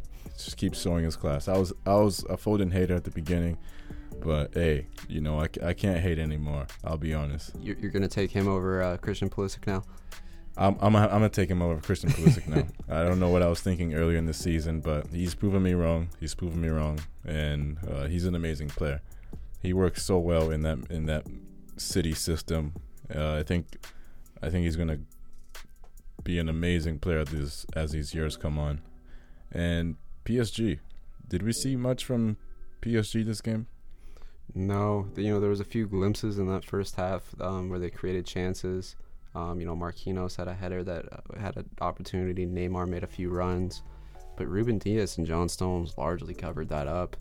Just 0.45 0.57
keeps 0.57 0.81
showing 0.81 1.03
his 1.03 1.15
class. 1.15 1.47
I 1.47 1.57
was 1.57 1.73
I 1.85 1.95
was 1.95 2.19
a 2.29 2.37
Foden 2.37 2.71
hater 2.71 2.95
at 2.95 3.03
the 3.03 3.11
beginning, 3.11 3.57
but 4.23 4.53
hey, 4.53 4.87
you 5.07 5.21
know 5.21 5.39
I, 5.39 5.47
I 5.63 5.73
can't 5.73 5.99
hate 5.99 6.19
anymore. 6.19 6.67
I'll 6.83 6.97
be 6.97 7.13
honest. 7.13 7.51
You're, 7.59 7.77
you're 7.77 7.91
gonna 7.91 8.07
take 8.07 8.31
him 8.31 8.47
over 8.47 8.81
uh, 8.81 8.97
Christian 8.97 9.29
Pulisic 9.29 9.65
now. 9.67 9.83
I'm 10.57 10.75
I'm 10.79 10.95
I'm 10.95 11.09
gonna 11.09 11.29
take 11.29 11.49
him 11.49 11.61
over 11.61 11.79
Christian 11.79 12.09
Pulisic 12.09 12.47
now. 12.47 12.67
I 12.89 13.03
don't 13.03 13.19
know 13.19 13.29
what 13.29 13.43
I 13.43 13.47
was 13.47 13.61
thinking 13.61 13.93
earlier 13.93 14.17
in 14.17 14.25
the 14.25 14.33
season, 14.33 14.79
but 14.79 15.07
he's 15.07 15.35
proven 15.35 15.63
me 15.63 15.73
wrong. 15.73 16.09
He's 16.19 16.33
proven 16.33 16.59
me 16.61 16.69
wrong, 16.69 16.99
and 17.25 17.77
uh, 17.89 18.05
he's 18.05 18.25
an 18.25 18.35
amazing 18.35 18.69
player. 18.69 19.01
He 19.61 19.73
works 19.73 20.03
so 20.03 20.17
well 20.17 20.49
in 20.51 20.63
that 20.63 20.79
in 20.89 21.05
that 21.05 21.25
city 21.77 22.13
system. 22.13 22.73
Uh, 23.13 23.35
I 23.35 23.43
think 23.43 23.85
I 24.41 24.49
think 24.49 24.65
he's 24.65 24.75
gonna 24.75 24.99
be 26.23 26.39
an 26.39 26.49
amazing 26.49 26.99
player 26.99 27.23
this, 27.23 27.65
as 27.73 27.91
these 27.91 28.13
years 28.13 28.35
come 28.35 28.57
on. 28.57 28.81
And 29.51 29.95
PSG, 30.27 30.79
did 31.29 31.41
we 31.41 31.53
see 31.53 31.77
much 31.77 32.03
from 32.03 32.35
PSG 32.81 33.25
this 33.25 33.39
game? 33.39 33.67
No, 34.53 35.07
you 35.15 35.31
know 35.31 35.39
there 35.39 35.49
was 35.49 35.61
a 35.61 35.65
few 35.65 35.87
glimpses 35.87 36.37
in 36.37 36.47
that 36.47 36.65
first 36.65 36.95
half 36.95 37.33
um, 37.39 37.69
where 37.69 37.79
they 37.79 37.89
created 37.89 38.25
chances. 38.25 38.95
Um, 39.35 39.59
you 39.61 39.65
know, 39.65 39.75
Marquinhos 39.75 40.35
had 40.35 40.47
a 40.47 40.53
header 40.53 40.83
that 40.83 41.05
uh, 41.11 41.39
had 41.39 41.55
an 41.55 41.69
opportunity. 41.79 42.45
Neymar 42.45 42.87
made 42.87 43.03
a 43.03 43.07
few 43.07 43.29
runs, 43.29 43.83
but 44.35 44.47
Ruben 44.47 44.79
Dias 44.79 45.17
and 45.17 45.25
John 45.25 45.47
Stones 45.47 45.93
largely 45.97 46.33
covered 46.33 46.69
that 46.69 46.87
up. 46.87 47.15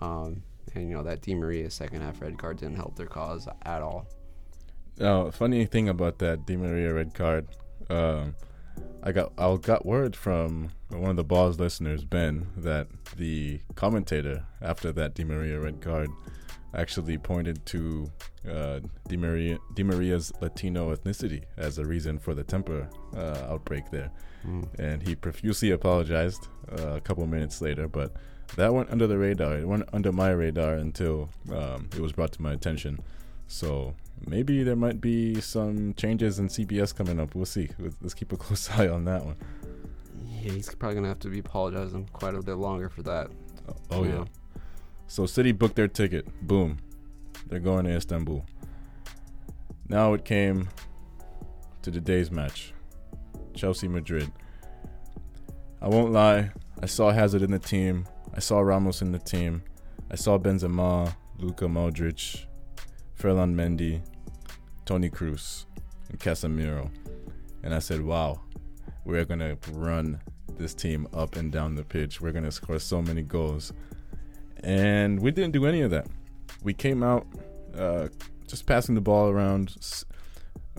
Um, 0.00 0.42
and 0.74 0.88
you 0.88 0.96
know 0.96 1.02
that 1.02 1.22
Di 1.22 1.34
Maria 1.34 1.70
second 1.70 2.02
half 2.02 2.20
red 2.20 2.38
card 2.38 2.58
didn't 2.58 2.76
help 2.76 2.96
their 2.96 3.06
cause 3.06 3.48
at 3.64 3.82
all. 3.82 4.06
Now, 4.98 5.30
funny 5.30 5.66
thing 5.66 5.88
about 5.88 6.18
that 6.18 6.46
Di 6.46 6.56
Maria 6.56 6.92
red 6.92 7.12
card, 7.12 7.48
um, 7.90 8.36
I 9.02 9.12
got 9.12 9.32
I 9.38 9.56
got 9.56 9.86
word 9.86 10.16
from 10.16 10.70
one 10.88 11.10
of 11.10 11.16
the 11.16 11.24
balls 11.24 11.60
listeners, 11.60 12.04
Ben, 12.04 12.48
that 12.56 12.88
the 13.16 13.60
commentator 13.74 14.44
after 14.60 14.92
that 14.92 15.14
Di 15.14 15.24
Maria 15.24 15.60
red 15.60 15.80
card 15.80 16.10
actually 16.74 17.16
pointed 17.16 17.64
to 17.66 18.10
uh, 18.50 18.80
Di 19.08 19.16
Maria 19.16 19.58
Di 19.74 19.82
Maria's 19.82 20.32
Latino 20.40 20.94
ethnicity 20.94 21.44
as 21.56 21.78
a 21.78 21.84
reason 21.84 22.18
for 22.18 22.34
the 22.34 22.42
temper 22.42 22.88
uh, 23.16 23.46
outbreak 23.48 23.90
there, 23.90 24.10
mm. 24.46 24.66
and 24.78 25.06
he 25.06 25.14
profusely 25.14 25.70
apologized 25.70 26.48
uh, 26.78 26.94
a 26.94 27.00
couple 27.00 27.26
minutes 27.26 27.60
later, 27.60 27.86
but 27.86 28.12
that 28.56 28.72
went 28.74 28.90
under 28.90 29.06
the 29.06 29.18
radar. 29.18 29.58
It 29.58 29.68
went 29.68 29.88
under 29.92 30.12
my 30.12 30.30
radar 30.30 30.74
until 30.74 31.30
um, 31.52 31.88
it 31.94 32.00
was 32.00 32.12
brought 32.12 32.32
to 32.32 32.42
my 32.42 32.52
attention. 32.52 32.98
So 33.48 33.94
maybe 34.26 34.62
there 34.62 34.76
might 34.76 35.00
be 35.00 35.40
some 35.40 35.94
changes 35.94 36.38
in 36.38 36.48
CBS 36.48 36.94
coming 36.94 37.20
up. 37.20 37.34
We'll 37.34 37.44
see. 37.44 37.68
Let's 38.00 38.14
keep 38.14 38.32
a 38.32 38.36
close 38.44 38.70
eye 38.70 38.88
on 38.88 39.04
that 39.04 39.24
one. 39.24 39.36
Yeah, 40.24 40.52
he's 40.52 40.74
probably 40.74 40.96
gonna 40.96 41.08
have 41.08 41.18
to 41.20 41.28
be 41.28 41.40
apologizing 41.40 42.08
quite 42.12 42.34
a 42.34 42.42
bit 42.42 42.54
longer 42.54 42.88
for 42.88 43.02
that. 43.02 43.30
Oh, 43.68 43.74
oh 43.90 44.04
yeah. 44.04 44.24
So 45.08 45.26
City 45.26 45.52
booked 45.52 45.76
their 45.76 45.88
ticket. 45.88 46.26
Boom, 46.46 46.78
they're 47.46 47.60
going 47.60 47.84
to 47.84 47.92
Istanbul. 47.92 48.44
Now 49.88 50.14
it 50.14 50.24
came 50.24 50.68
to 51.82 51.90
today's 51.90 52.30
match, 52.30 52.72
Chelsea 53.54 53.86
Madrid. 53.86 54.32
I 55.80 55.88
won't 55.88 56.12
lie. 56.12 56.50
I 56.82 56.86
saw 56.86 57.10
Hazard 57.10 57.42
in 57.42 57.52
the 57.52 57.58
team. 57.58 58.06
I 58.34 58.40
saw 58.40 58.60
Ramos 58.60 59.02
in 59.02 59.12
the 59.12 59.18
team. 59.18 59.62
I 60.10 60.16
saw 60.16 60.38
Benzema, 60.38 61.14
Luka 61.38 61.66
Modric, 61.66 62.46
Ferland 63.16 63.56
Mendy, 63.56 64.02
Toni 64.84 65.10
Kroos, 65.10 65.64
and 66.10 66.20
Casemiro. 66.20 66.90
And 67.62 67.74
I 67.74 67.80
said, 67.80 68.02
wow, 68.02 68.40
we're 69.04 69.24
going 69.24 69.40
to 69.40 69.56
run 69.72 70.20
this 70.56 70.74
team 70.74 71.08
up 71.12 71.36
and 71.36 71.50
down 71.50 71.74
the 71.74 71.82
pitch. 71.82 72.20
We're 72.20 72.32
going 72.32 72.44
to 72.44 72.52
score 72.52 72.78
so 72.78 73.02
many 73.02 73.22
goals. 73.22 73.72
And 74.62 75.20
we 75.20 75.30
didn't 75.30 75.52
do 75.52 75.66
any 75.66 75.80
of 75.80 75.90
that. 75.90 76.06
We 76.62 76.74
came 76.74 77.02
out 77.02 77.26
uh, 77.76 78.08
just 78.46 78.66
passing 78.66 78.94
the 78.94 79.00
ball 79.00 79.28
around. 79.28 79.76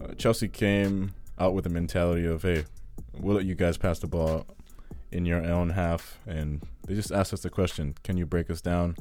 Uh, 0.02 0.14
Chelsea 0.14 0.48
came 0.48 1.14
out 1.40 1.54
with 1.54 1.66
a 1.66 1.70
mentality 1.70 2.26
of, 2.26 2.44
hey, 2.44 2.66
we'll 3.20 3.36
let 3.36 3.46
you 3.46 3.56
guys 3.56 3.78
pass 3.78 4.00
the 4.00 4.08
ball 4.08 4.46
in 5.12 5.26
your 5.26 5.44
own 5.44 5.70
half. 5.70 6.20
And 6.28 6.62
they 6.88 6.96
just 6.96 7.12
asked 7.12 7.34
us 7.34 7.42
the 7.42 7.50
question 7.50 7.96
can 8.04 8.18
you 8.18 8.26
break 8.26 8.50
us 8.50 8.62
down? 8.62 8.96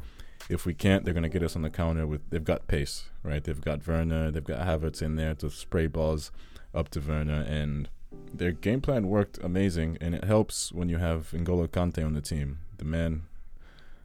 If 0.49 0.65
we 0.65 0.75
can't, 0.75 1.05
they're 1.05 1.15
going 1.15 1.25
to 1.25 1.29
get 1.29 1.43
us 1.43 1.57
on 1.57 1.63
the 1.63 1.71
counter 1.71 2.07
with. 2.07 2.29
They've 2.31 2.45
got 2.45 2.69
pace, 2.69 3.07
right? 3.23 3.43
They've 3.43 3.61
got 3.61 3.87
Werner, 3.87 4.31
they've 4.31 4.45
got 4.45 4.67
Havertz 4.67 5.03
in 5.03 5.17
there 5.17 5.35
to 5.37 5.51
spray 5.51 5.87
balls 5.87 6.31
up 6.75 6.89
to 6.91 7.01
Werner. 7.01 7.45
And 7.49 7.89
their 8.33 8.53
game 8.53 8.81
plan 8.81 9.09
worked 9.09 9.39
amazing. 9.43 9.99
And 10.01 10.15
it 10.15 10.25
helps 10.25 10.73
when 10.73 10.89
you 10.89 10.99
have 10.99 11.31
N'Golo 11.33 11.69
Kante 11.69 12.05
on 12.05 12.15
the 12.15 12.21
team, 12.21 12.59
the 12.79 12.85
man. 12.85 13.23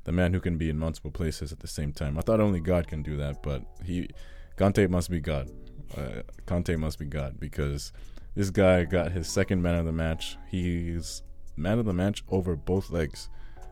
The 0.03 0.11
man 0.11 0.33
who 0.33 0.39
can 0.39 0.57
be 0.57 0.67
in 0.67 0.79
multiple 0.79 1.11
places 1.11 1.51
at 1.51 1.59
the 1.59 1.67
same 1.67 1.93
time. 1.93 2.17
I 2.17 2.21
thought 2.21 2.39
only 2.39 2.59
God 2.59 2.87
can 2.87 3.03
do 3.03 3.17
that, 3.17 3.43
but 3.43 3.61
he, 3.85 4.09
Kante 4.57 4.89
must 4.89 5.11
be 5.11 5.19
God. 5.19 5.51
Uh, 5.95 6.23
Kante 6.47 6.75
must 6.75 6.97
be 6.97 7.05
God 7.05 7.39
because 7.39 7.93
this 8.33 8.49
guy 8.49 8.83
got 8.85 9.11
his 9.11 9.27
second 9.27 9.61
man 9.61 9.75
of 9.75 9.85
the 9.85 9.91
match. 9.91 10.37
He's 10.49 11.21
man 11.55 11.77
of 11.77 11.85
the 11.85 11.93
match 11.93 12.23
over 12.29 12.55
both 12.55 12.89
legs, 12.89 13.29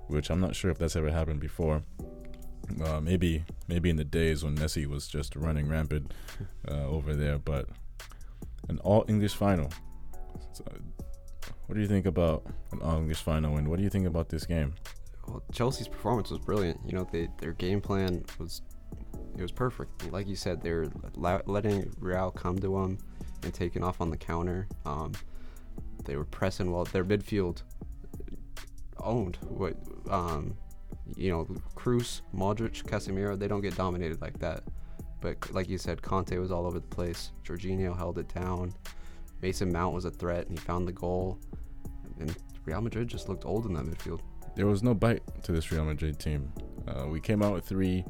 which 0.07 0.29
I'm 0.29 0.39
not 0.39 0.55
sure 0.55 0.69
if 0.69 0.77
that's 0.77 0.95
ever 0.95 1.09
happened 1.09 1.39
before. 1.39 1.81
Uh, 2.83 3.01
maybe 3.01 3.43
maybe 3.67 3.89
in 3.89 3.95
the 3.95 4.03
days 4.03 4.43
when 4.43 4.55
Messi 4.55 4.85
was 4.85 5.07
just 5.07 5.35
running 5.35 5.67
rampant 5.67 6.13
uh, 6.67 6.85
over 6.85 7.15
there, 7.15 7.37
but 7.37 7.67
an 8.67 8.79
all 8.79 9.05
English 9.07 9.35
final. 9.35 9.69
So, 10.53 10.63
what 11.65 11.75
do 11.75 11.81
you 11.81 11.87
think 11.87 12.05
about 12.05 12.45
an 12.71 12.81
all 12.81 12.97
English 12.97 13.21
final, 13.21 13.57
and 13.57 13.67
what 13.67 13.77
do 13.77 13.83
you 13.83 13.89
think 13.89 14.07
about 14.07 14.29
this 14.29 14.45
game? 14.45 14.73
Well, 15.27 15.43
Chelsea's 15.51 15.87
performance 15.87 16.31
was 16.31 16.39
brilliant. 16.39 16.79
You 16.85 16.93
know, 16.93 17.07
they, 17.11 17.27
their 17.39 17.53
game 17.53 17.81
plan 17.81 18.23
was 18.39 18.61
it 19.37 19.41
was 19.41 19.51
perfect. 19.51 20.11
Like 20.11 20.27
you 20.27 20.35
said, 20.35 20.61
they're 20.61 20.87
letting 21.15 21.93
Real 21.99 22.31
come 22.31 22.59
to 22.59 22.81
them 22.81 22.97
and 23.43 23.53
taking 23.53 23.83
off 23.83 24.01
on 24.01 24.09
the 24.09 24.17
counter. 24.17 24.67
Um, 24.85 25.13
they 26.05 26.15
were 26.15 26.25
pressing 26.25 26.71
well. 26.71 26.85
Their 26.85 27.05
midfield 27.05 27.63
owned 28.97 29.37
what 29.41 29.75
um, 30.09 30.57
you 31.15 31.31
know, 31.31 31.45
Kroos, 31.75 32.21
Modric, 32.35 32.83
Casemiro. 32.83 33.37
They 33.37 33.47
don't 33.47 33.61
get 33.61 33.75
dominated 33.75 34.21
like 34.21 34.39
that. 34.39 34.63
But 35.21 35.51
like 35.53 35.69
you 35.69 35.77
said, 35.77 36.01
Kante 36.01 36.39
was 36.39 36.51
all 36.51 36.65
over 36.65 36.79
the 36.79 36.87
place. 36.87 37.31
Jorginho 37.43 37.95
held 37.95 38.17
it 38.17 38.33
down. 38.33 38.73
Mason 39.41 39.71
Mount 39.71 39.93
was 39.93 40.05
a 40.05 40.11
threat, 40.11 40.47
and 40.47 40.57
he 40.57 40.65
found 40.65 40.87
the 40.87 40.91
goal. 40.91 41.39
And 42.19 42.35
Real 42.65 42.81
Madrid 42.81 43.07
just 43.07 43.29
looked 43.29 43.45
old 43.45 43.65
in 43.65 43.73
that 43.73 43.85
midfield. 43.85 44.21
There 44.55 44.67
was 44.67 44.83
no 44.83 44.93
bite 44.93 45.23
to 45.43 45.51
this 45.51 45.71
Real 45.71 45.85
Madrid 45.85 46.19
team. 46.19 46.51
Uh, 46.87 47.07
we 47.07 47.19
came 47.19 47.41
out 47.41 47.53
with 47.53 47.65
three 47.65 48.03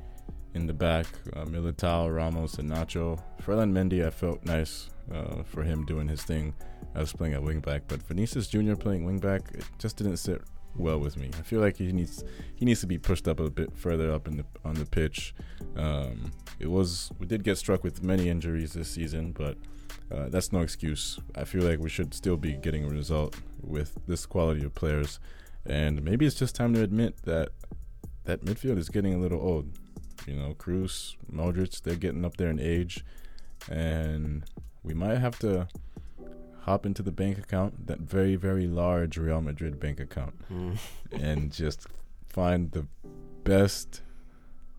in 0.53 0.65
the 0.65 0.73
back: 0.73 1.05
uh, 1.35 1.45
Militao, 1.45 2.13
Ramos, 2.13 2.55
and 2.55 2.69
Nacho. 2.69 3.21
Ferland 3.41 3.73
Mendy, 3.75 4.05
I 4.05 4.09
felt 4.09 4.43
nice 4.45 4.89
uh, 5.13 5.43
for 5.43 5.63
him 5.63 5.85
doing 5.85 6.07
his 6.07 6.23
thing. 6.23 6.53
I 6.95 6.99
was 6.99 7.13
playing 7.13 7.35
at 7.35 7.41
wingback, 7.41 7.81
but 7.87 8.01
Vinicius 8.01 8.47
Jr. 8.47 8.75
playing 8.75 9.05
wingback, 9.05 9.53
it 9.55 9.63
just 9.77 9.97
didn't 9.97 10.17
sit 10.17 10.41
well 10.75 10.99
with 10.99 11.17
me. 11.17 11.29
I 11.37 11.41
feel 11.41 11.59
like 11.59 11.77
he 11.77 11.91
needs 11.91 12.23
he 12.55 12.65
needs 12.65 12.81
to 12.81 12.87
be 12.87 12.97
pushed 12.97 13.27
up 13.27 13.39
a 13.39 13.49
bit 13.49 13.75
further 13.75 14.11
up 14.11 14.27
in 14.27 14.37
the 14.37 14.45
on 14.63 14.75
the 14.75 14.85
pitch. 14.85 15.33
Um, 15.75 16.31
it 16.59 16.69
was 16.69 17.11
we 17.19 17.25
did 17.25 17.43
get 17.43 17.57
struck 17.57 17.83
with 17.83 18.03
many 18.03 18.29
injuries 18.29 18.73
this 18.73 18.89
season, 18.91 19.31
but 19.31 19.57
uh, 20.11 20.29
that's 20.29 20.51
no 20.51 20.61
excuse. 20.61 21.19
I 21.35 21.43
feel 21.43 21.63
like 21.63 21.79
we 21.79 21.89
should 21.89 22.13
still 22.13 22.37
be 22.37 22.53
getting 22.53 22.85
a 22.85 22.89
result 22.89 23.35
with 23.61 23.97
this 24.07 24.25
quality 24.25 24.63
of 24.63 24.73
players, 24.73 25.19
and 25.65 26.03
maybe 26.03 26.25
it's 26.25 26.35
just 26.35 26.55
time 26.55 26.73
to 26.73 26.81
admit 26.81 27.23
that 27.23 27.49
that 28.25 28.43
midfield 28.45 28.77
is 28.77 28.89
getting 28.89 29.13
a 29.13 29.17
little 29.17 29.41
old. 29.41 29.69
You 30.27 30.35
know, 30.35 30.53
Kroos, 30.53 31.15
Modric, 31.31 31.81
they're 31.81 31.95
getting 31.95 32.25
up 32.25 32.37
there 32.37 32.49
in 32.49 32.59
age, 32.59 33.05
and 33.69 34.43
we 34.83 34.93
might 34.93 35.17
have 35.17 35.39
to 35.39 35.67
hop 36.61 36.85
into 36.85 37.01
the 37.01 37.11
bank 37.11 37.37
account, 37.37 37.87
that 37.87 37.99
very, 37.99 38.35
very 38.35 38.67
large 38.67 39.17
Real 39.17 39.41
Madrid 39.41 39.79
bank 39.79 39.99
account, 39.99 40.35
mm. 40.51 40.77
and 41.11 41.51
just 41.51 41.87
find 42.27 42.71
the 42.71 42.85
best 43.43 44.01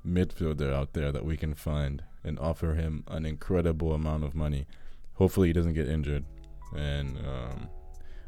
midfielder 0.07 0.73
out 0.73 0.93
there 0.93 1.13
that 1.13 1.25
we 1.25 1.37
can 1.37 1.55
find 1.55 2.03
and 2.23 2.39
offer 2.39 2.75
him 2.75 3.05
an 3.09 3.25
incredible 3.25 3.93
amount 3.93 4.25
of 4.25 4.35
money. 4.35 4.67
Hopefully, 5.15 5.49
he 5.49 5.53
doesn't 5.53 5.75
get 5.75 5.89
injured, 5.89 6.25
and 6.75 7.19
um, 7.19 7.69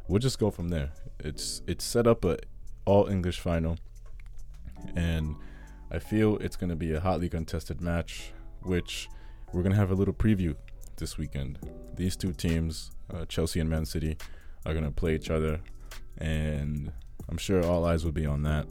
we'll 0.07 0.19
just 0.19 0.39
go 0.39 0.51
from 0.51 0.69
there. 0.69 0.91
It's 1.19 1.61
it's 1.67 1.83
set 1.83 2.07
up 2.07 2.25
a 2.25 2.37
all 2.85 3.07
English 3.07 3.39
final, 3.39 3.77
and 4.95 5.35
I 5.91 5.99
feel 5.99 6.37
it's 6.37 6.55
going 6.55 6.69
to 6.69 6.75
be 6.75 6.93
a 6.93 6.99
hotly 6.99 7.29
contested 7.29 7.81
match, 7.81 8.31
which 8.61 9.09
we're 9.51 9.61
going 9.61 9.73
to 9.73 9.79
have 9.79 9.91
a 9.91 9.95
little 9.95 10.13
preview 10.13 10.55
this 10.97 11.17
weekend. 11.17 11.59
These 11.95 12.15
two 12.15 12.33
teams, 12.33 12.91
uh, 13.13 13.25
Chelsea 13.25 13.59
and 13.59 13.69
Man 13.69 13.85
City, 13.85 14.17
are 14.65 14.73
going 14.73 14.85
to 14.85 14.91
play 14.91 15.15
each 15.15 15.29
other, 15.29 15.59
and 16.17 16.91
I'm 17.29 17.37
sure 17.37 17.63
all 17.65 17.85
eyes 17.85 18.05
will 18.05 18.11
be 18.11 18.25
on 18.25 18.43
that. 18.43 18.67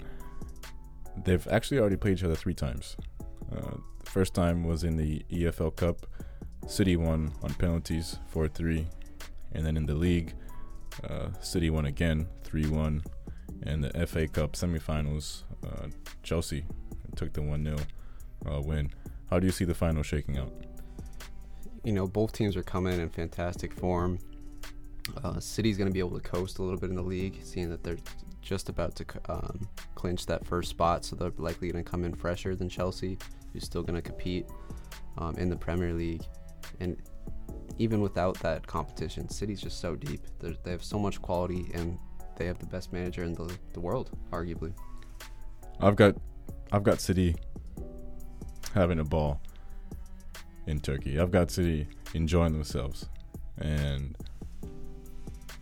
They've 1.25 1.47
actually 1.49 1.79
already 1.79 1.97
played 1.97 2.19
each 2.19 2.25
other 2.25 2.35
three 2.35 2.55
times. 2.55 2.97
Uh, 3.55 3.77
the 4.05 4.11
first 4.11 4.35
time 4.35 4.65
was 4.65 4.85
in 4.85 4.97
the 4.97 5.25
EFL 5.31 5.77
Cup. 5.77 6.07
City 6.67 6.97
won 6.97 7.33
on 7.43 7.53
penalties 7.55 8.19
4 8.29 8.49
3. 8.49 8.87
And 9.53 9.67
then 9.67 9.77
in 9.77 9.87
the 9.87 9.95
league, 9.95 10.35
uh, 11.05 11.29
City 11.41 11.71
won 11.71 11.87
again 11.87 12.29
3 12.45 12.67
1. 12.67 13.03
And 13.65 13.85
the 13.85 14.07
FA 14.07 14.27
Cup 14.27 14.53
semifinals, 14.53 15.43
uh, 15.67 15.89
Chelsea 16.23 16.65
took 17.17 17.33
the 17.33 17.43
1 17.43 17.65
0 17.65 17.77
uh, 18.47 18.61
win. 18.61 18.91
How 19.31 19.39
do 19.39 19.47
you 19.47 19.53
see 19.53 19.65
the 19.65 19.75
final 19.75 20.03
shaking 20.03 20.39
out? 20.39 20.53
You 21.85 21.93
know, 21.93 22.07
both 22.07 22.33
teams 22.33 22.57
are 22.57 22.63
coming 22.63 23.01
in 23.01 23.09
fantastic 23.09 23.73
form. 23.73 24.19
Uh, 25.23 25.41
City's 25.41 25.77
going 25.77 25.89
to 25.89 25.93
be 25.93 25.99
able 25.99 26.19
to 26.19 26.21
coast 26.21 26.59
a 26.59 26.63
little 26.63 26.79
bit 26.79 26.91
in 26.91 26.97
the 26.97 27.03
league, 27.03 27.41
seeing 27.43 27.69
that 27.71 27.83
they're 27.83 27.99
just 28.41 28.69
about 28.69 28.95
to 28.97 29.05
um, 29.29 29.69
clinch 29.95 30.27
that 30.27 30.47
first 30.47 30.71
spot, 30.71 31.05
so 31.05 31.17
they're 31.17 31.33
likely 31.39 31.71
going 31.71 31.83
to 31.83 31.91
come 31.91 32.05
in 32.05 32.15
fresher 32.15 32.55
than 32.55 32.69
Chelsea, 32.69 33.19
who's 33.53 33.65
still 33.65 33.83
going 33.83 33.97
to 33.97 34.03
compete 34.03 34.47
um, 35.19 35.37
in 35.37 35.49
the 35.49 35.57
Premier 35.57 35.93
League. 35.93 36.23
And 36.81 36.97
even 37.79 38.01
without 38.01 38.39
that 38.41 38.67
competition, 38.67 39.29
City's 39.29 39.61
just 39.61 39.81
so 39.81 39.97
deep. 39.97 40.21
They're, 40.39 40.55
they 40.63 40.71
have 40.71 40.85
so 40.85 40.99
much 40.99 41.21
quality, 41.21 41.71
and 41.75 41.99
they 42.37 42.47
have 42.47 42.59
the 42.59 42.67
best 42.67 42.93
manager 42.93 43.25
in 43.25 43.35
the, 43.35 43.53
the 43.73 43.81
world, 43.81 44.11
arguably. 44.31 44.73
I've 45.81 45.97
got, 45.97 46.15
I've 46.71 46.85
got 46.85 47.01
City 47.01 47.35
having 48.73 49.01
a 49.01 49.05
ball 49.05 49.41
in 50.67 50.81
Turkey. 50.81 51.19
I've 51.19 51.31
got 51.31 51.51
City 51.51 51.87
enjoying 52.15 52.53
themselves, 52.53 53.09
and 53.59 54.17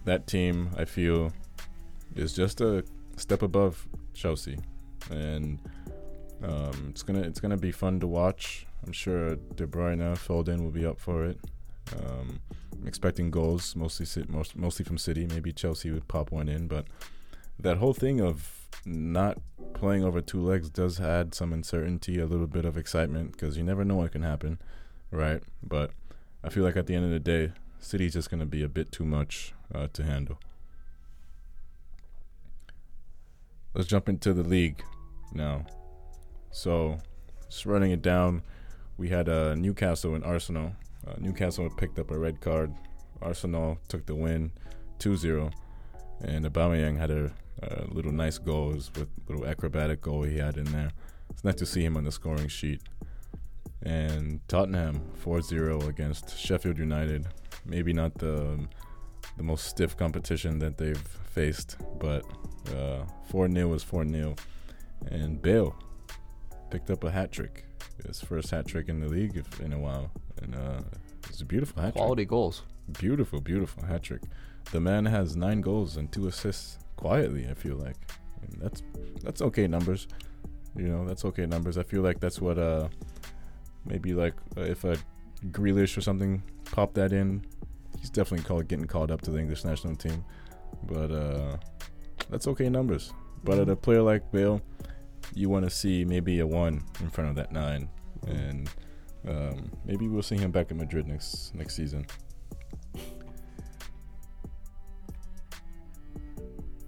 that 0.05 0.27
team, 0.27 0.71
I 0.77 0.85
feel, 0.85 1.33
is 2.15 2.33
just 2.33 2.61
a 2.61 2.85
step 3.17 3.43
above 3.43 3.87
Chelsea, 4.15 4.59
and 5.11 5.61
um, 6.43 6.89
it's 6.91 7.03
gonna 7.03 7.23
it's 7.23 7.41
gonna 7.41 7.57
be 7.57 7.73
fun 7.73 8.01
to 8.01 8.07
watch. 8.07 8.67
I'm 8.87 8.93
sure 8.93 9.37
De 9.37 9.67
Bruyne, 9.67 10.17
Foden 10.17 10.63
will 10.63 10.71
be 10.71 10.87
up 10.87 10.99
for 10.99 11.25
it. 11.25 11.39
Um, 11.99 12.41
I'm 12.73 12.87
expecting 12.87 13.31
goals, 13.31 13.77
mostly 13.77 14.25
most, 14.29 14.57
mostly 14.57 14.85
from 14.85 14.97
City. 14.97 15.27
Maybe 15.27 15.53
Chelsea 15.53 15.91
would 15.91 16.09
pop 16.09 16.31
one 16.31 16.49
in, 16.49 16.67
but 16.67 16.87
that 17.59 17.77
whole 17.77 17.93
thing 17.93 18.21
of 18.21 18.69
not 18.87 19.39
playing 19.75 20.05
over 20.05 20.21
two 20.21 20.41
legs 20.41 20.71
does 20.71 21.01
add 21.01 21.35
some 21.35 21.53
uncertainty, 21.53 22.19
a 22.19 22.27
little 22.27 22.47
bit 22.47 22.65
of 22.65 22.77
excitement 22.77 23.33
because 23.33 23.57
you 23.57 23.65
never 23.65 23.85
know 23.85 23.97
what 23.97 24.13
can 24.13 24.23
happen, 24.23 24.59
right? 25.11 25.43
But 25.63 25.91
I 26.43 26.49
feel 26.49 26.65
like 26.65 26.77
at 26.77 26.87
the 26.87 26.95
end 26.95 27.05
of 27.05 27.11
the 27.11 27.21
day, 27.21 27.53
City's 27.79 28.13
just 28.13 28.31
going 28.31 28.41
to 28.41 28.47
be 28.47 28.63
a 28.63 28.69
bit 28.69 28.93
too 28.93 29.05
much 29.05 29.55
uh, 29.75 29.89
to 29.93 30.03
handle. 30.03 30.39
Let's 33.75 33.89
jump 33.89 34.09
into 34.09 34.33
the 34.33 34.43
league 34.43 34.83
now. 35.33 35.65
So, 36.51 36.99
just 37.49 37.67
running 37.67 37.93
it 37.93 38.03
down, 38.03 38.43
we 38.97 39.09
had 39.09 39.29
uh, 39.29 39.55
Newcastle 39.55 40.15
and 40.15 40.25
Arsenal. 40.25 40.73
Uh, 41.07 41.15
Newcastle 41.19 41.71
picked 41.71 41.99
up 41.99 42.11
a 42.11 42.19
red 42.19 42.41
card. 42.41 42.75
Arsenal 43.23 43.79
took 43.89 44.07
the 44.07 44.15
win 44.15 44.53
2 44.99 45.17
0. 45.17 45.51
And 46.21 46.45
Aubameyang 46.45 46.99
had 46.99 47.11
a, 47.11 47.33
a 47.63 47.85
little 47.91 48.13
nice 48.13 48.39
goal. 48.39 48.73
with 48.73 48.99
a 48.99 49.07
little 49.33 49.47
acrobatic 49.47 50.03
goal 50.03 50.23
he 50.23 50.39
had 50.39 50.57
in 50.57 50.65
there. 50.65 50.91
It's 51.31 51.45
nice 51.45 51.55
to 51.57 51.67
see 51.67 51.85
him 51.85 51.97
on 51.97 52.05
the 52.05 52.13
scoring 52.13 52.49
sheet. 52.49 52.83
And 53.83 54.41
Tottenham 54.49 55.01
4 55.17 55.43
0 55.43 55.81
against 55.83 56.39
Sheffield 56.39 56.79
United. 56.79 57.27
Maybe 57.65 57.93
not 57.93 58.15
the 58.15 58.67
the 59.37 59.43
most 59.43 59.67
stiff 59.67 59.97
competition 59.97 60.59
that 60.59 60.77
they've 60.77 61.03
faced, 61.33 61.77
but 61.99 62.25
uh, 62.75 63.05
4 63.31 63.51
0 63.51 63.69
was 63.69 63.83
4 63.83 64.07
0. 64.07 64.35
And 65.11 65.41
Bale 65.41 65.75
picked 66.71 66.91
up 66.91 67.05
a 67.05 67.11
hat 67.11 67.33
trick. 67.33 67.65
His 68.07 68.21
first 68.21 68.51
hat 68.51 68.67
trick 68.67 68.89
in 68.89 69.01
the 69.01 69.09
league 69.09 69.45
in 69.63 69.73
a 69.73 69.79
while. 69.79 70.11
And 70.43 70.55
uh, 70.55 70.81
it's 71.29 71.41
a 71.41 71.45
beautiful 71.45 71.83
hat 71.83 71.93
trick. 71.93 72.03
Quality 72.03 72.25
goals. 72.25 72.63
Beautiful, 72.99 73.41
beautiful 73.41 73.85
hat 73.85 74.03
trick. 74.03 74.23
The 74.73 74.81
man 74.81 75.05
has 75.07 75.37
nine 75.37 75.61
goals 75.61 75.97
and 75.97 76.11
two 76.11 76.29
assists 76.29 76.79
quietly, 76.97 77.47
I 77.49 77.55
feel 77.55 77.77
like. 77.77 77.97
And 78.43 78.61
that's 78.61 78.83
that's 79.23 79.43
okay 79.43 79.67
numbers. 79.67 80.09
You 80.77 80.89
know, 80.89 81.07
that's 81.07 81.25
okay 81.25 81.47
numbers. 81.47 81.77
I 81.79 81.83
feel 81.83 82.03
like 82.03 82.21
that's 82.21 82.41
what 82.41 82.59
uh 82.59 82.89
maybe 83.85 84.15
like 84.15 84.35
uh, 84.57 84.63
if 84.63 84.85
a 84.85 84.97
Grealish 85.51 85.97
or 85.97 86.01
something 86.01 86.43
popped 86.71 86.95
that 86.95 87.13
in, 87.13 87.45
he's 87.99 88.11
definitely 88.11 88.45
called 88.45 88.69
getting 88.69 88.87
called 88.87 89.11
up 89.11 89.21
to 89.23 89.31
the 89.31 89.39
English 89.39 89.65
national 89.65 89.97
team. 89.97 90.25
But 90.85 91.11
uh 91.11 91.57
that's 92.31 92.47
okay 92.47 92.69
numbers. 92.69 93.13
But 93.45 93.59
at 93.59 93.69
a 93.69 93.77
player 93.77 94.03
like 94.03 94.31
Bale, 94.31 94.61
you 95.35 95.49
want 95.49 95.65
to 95.65 95.71
see 95.71 96.05
maybe 96.05 96.41
a 96.41 96.47
one 96.47 96.83
in 97.01 97.09
front 97.09 97.31
of 97.31 97.37
that 97.37 97.53
nine, 97.53 97.89
and 98.27 98.71
um, 99.27 99.71
maybe 99.85 100.09
we'll 100.09 100.23
see 100.23 100.37
him 100.37 100.51
back 100.51 100.71
in 100.71 100.77
Madrid 100.77 101.07
next 101.07 101.55
next 101.55 101.75
season. 101.75 102.07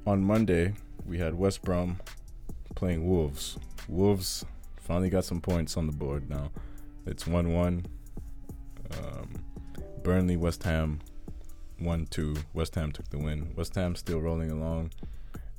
On 0.06 0.22
Monday, 0.22 0.74
we 1.06 1.18
had 1.18 1.34
West 1.34 1.62
Brom 1.62 2.00
playing 2.74 3.08
Wolves. 3.08 3.58
Wolves 3.88 4.44
finally 4.80 5.10
got 5.10 5.24
some 5.24 5.40
points 5.40 5.76
on 5.76 5.86
the 5.86 5.92
board 5.92 6.28
now. 6.28 6.50
It's 7.06 7.26
1 7.26 7.52
1. 7.52 7.86
Um, 8.98 9.44
Burnley, 10.02 10.36
West 10.36 10.62
Ham 10.62 11.00
1 11.78 12.06
2. 12.06 12.36
West 12.54 12.74
Ham 12.74 12.92
took 12.92 13.08
the 13.10 13.18
win. 13.18 13.52
West 13.56 13.74
Ham 13.74 13.94
still 13.94 14.20
rolling 14.20 14.50
along 14.50 14.90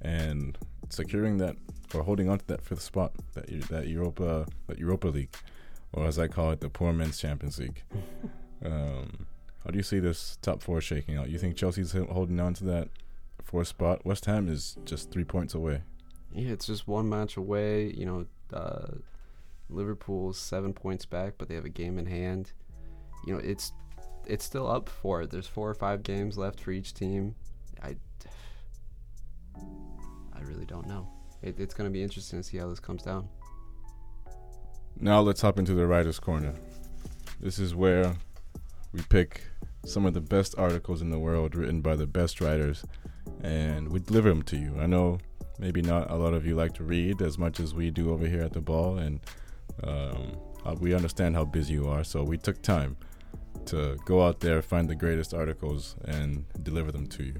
and 0.02 0.58
securing 0.90 1.38
that 1.38 1.56
or 1.94 2.04
holding 2.04 2.30
on 2.30 2.40
to 2.40 2.48
that 2.48 2.62
fifth 2.62 2.82
spot, 2.82 3.14
that 3.34 3.48
that 3.70 3.88
Europa 3.88 4.46
that 4.68 4.80
Europa 4.80 5.08
League, 5.08 5.36
or 5.92 6.06
as 6.06 6.18
I 6.18 6.28
call 6.28 6.52
it, 6.52 6.62
the 6.62 6.70
Poor 6.70 6.94
Men's 6.94 7.20
Champions 7.20 7.60
League. 7.60 7.84
um, 8.66 9.28
how 9.64 9.72
do 9.72 9.78
you 9.78 9.84
see 9.84 10.00
this 10.00 10.38
top 10.42 10.62
four 10.62 10.82
shaking 10.82 11.18
out? 11.18 11.30
You 11.30 11.40
think 11.40 11.56
Chelsea's 11.56 11.94
holding 11.94 12.40
on 12.40 12.54
to 12.56 12.64
that 12.66 12.90
fourth 13.44 13.68
spot? 13.68 14.06
West 14.06 14.26
Ham 14.26 14.50
is 14.50 14.78
just 14.86 15.12
three 15.12 15.24
points 15.24 15.54
away. 15.54 15.82
Yeah, 16.34 16.52
it's 16.52 16.66
just 16.66 16.88
one 16.88 17.08
match 17.08 17.38
away. 17.38 17.92
You 17.94 18.06
know, 18.06 18.26
uh, 18.52 18.88
Liverpool's 19.70 20.38
seven 20.38 20.74
points 20.74 21.06
back, 21.06 21.34
but 21.38 21.48
they 21.48 21.56
have 21.56 21.66
a 21.66 21.70
game 21.70 21.98
in 21.98 22.06
hand. 22.06 22.52
You 23.26 23.34
know, 23.34 23.40
it's 23.40 23.74
it's 24.26 24.46
still 24.46 24.70
up 24.70 24.90
for 24.90 25.22
it. 25.22 25.30
There's 25.30 25.48
four 25.48 25.70
or 25.70 25.74
five 25.74 26.04
games 26.04 26.38
left 26.38 26.60
for 26.60 26.72
each 26.72 26.94
team. 26.94 27.36
I 27.82 27.96
I 29.56 30.42
really 30.42 30.66
don't 30.66 30.88
know. 30.88 31.08
It, 31.42 31.60
it's 31.60 31.74
going 31.74 31.90
to 31.90 31.94
be 31.94 32.02
interesting 32.02 32.40
to 32.40 32.44
see 32.44 32.58
how 32.58 32.68
this 32.70 32.80
comes 32.80 33.04
down. 33.04 33.28
Now 35.00 35.22
let's 35.22 35.42
hop 35.42 35.60
into 35.60 35.74
the 35.74 35.88
writer's 35.88 36.20
corner. 36.20 36.54
This 37.40 37.60
is 37.60 37.76
where 37.76 38.16
we 38.94 39.02
pick 39.10 39.44
some 39.86 40.06
of 40.06 40.14
the 40.14 40.22
best 40.22 40.56
articles 40.58 41.02
in 41.02 41.10
the 41.10 41.20
world 41.20 41.56
written 41.56 41.82
by 41.82 41.96
the 41.96 42.08
best 42.08 42.40
writers 42.40 42.86
and 43.42 43.90
we 43.90 44.00
deliver 44.00 44.30
them 44.30 44.44
to 44.44 44.58
you. 44.58 44.76
I 44.80 44.88
know 44.88 45.20
maybe 45.60 45.82
not 45.82 46.10
a 46.10 46.16
lot 46.16 46.34
of 46.34 46.46
you 46.46 46.56
like 46.56 46.74
to 46.76 46.84
read 46.84 47.22
as 47.22 47.38
much 47.38 47.60
as 47.60 47.74
we 47.74 47.92
do 47.92 48.12
over 48.12 48.26
here 48.26 48.42
at 48.42 48.54
the 48.54 48.62
ball, 48.62 48.98
and 48.98 49.20
um, 49.84 50.38
uh, 50.66 50.76
we 50.80 50.94
understand 50.94 51.36
how 51.36 51.46
busy 51.46 51.74
you 51.74 51.88
are, 51.88 52.04
so 52.04 52.24
we 52.24 52.38
took 52.38 52.62
time 52.62 52.96
to 53.66 53.98
go 54.06 54.26
out 54.26 54.40
there, 54.40 54.62
find 54.62 54.90
the 54.90 54.96
greatest 54.96 55.34
articles, 55.34 55.96
and 56.06 56.46
deliver 56.64 56.92
them 56.92 57.08
to 57.08 57.24
you. 57.24 57.36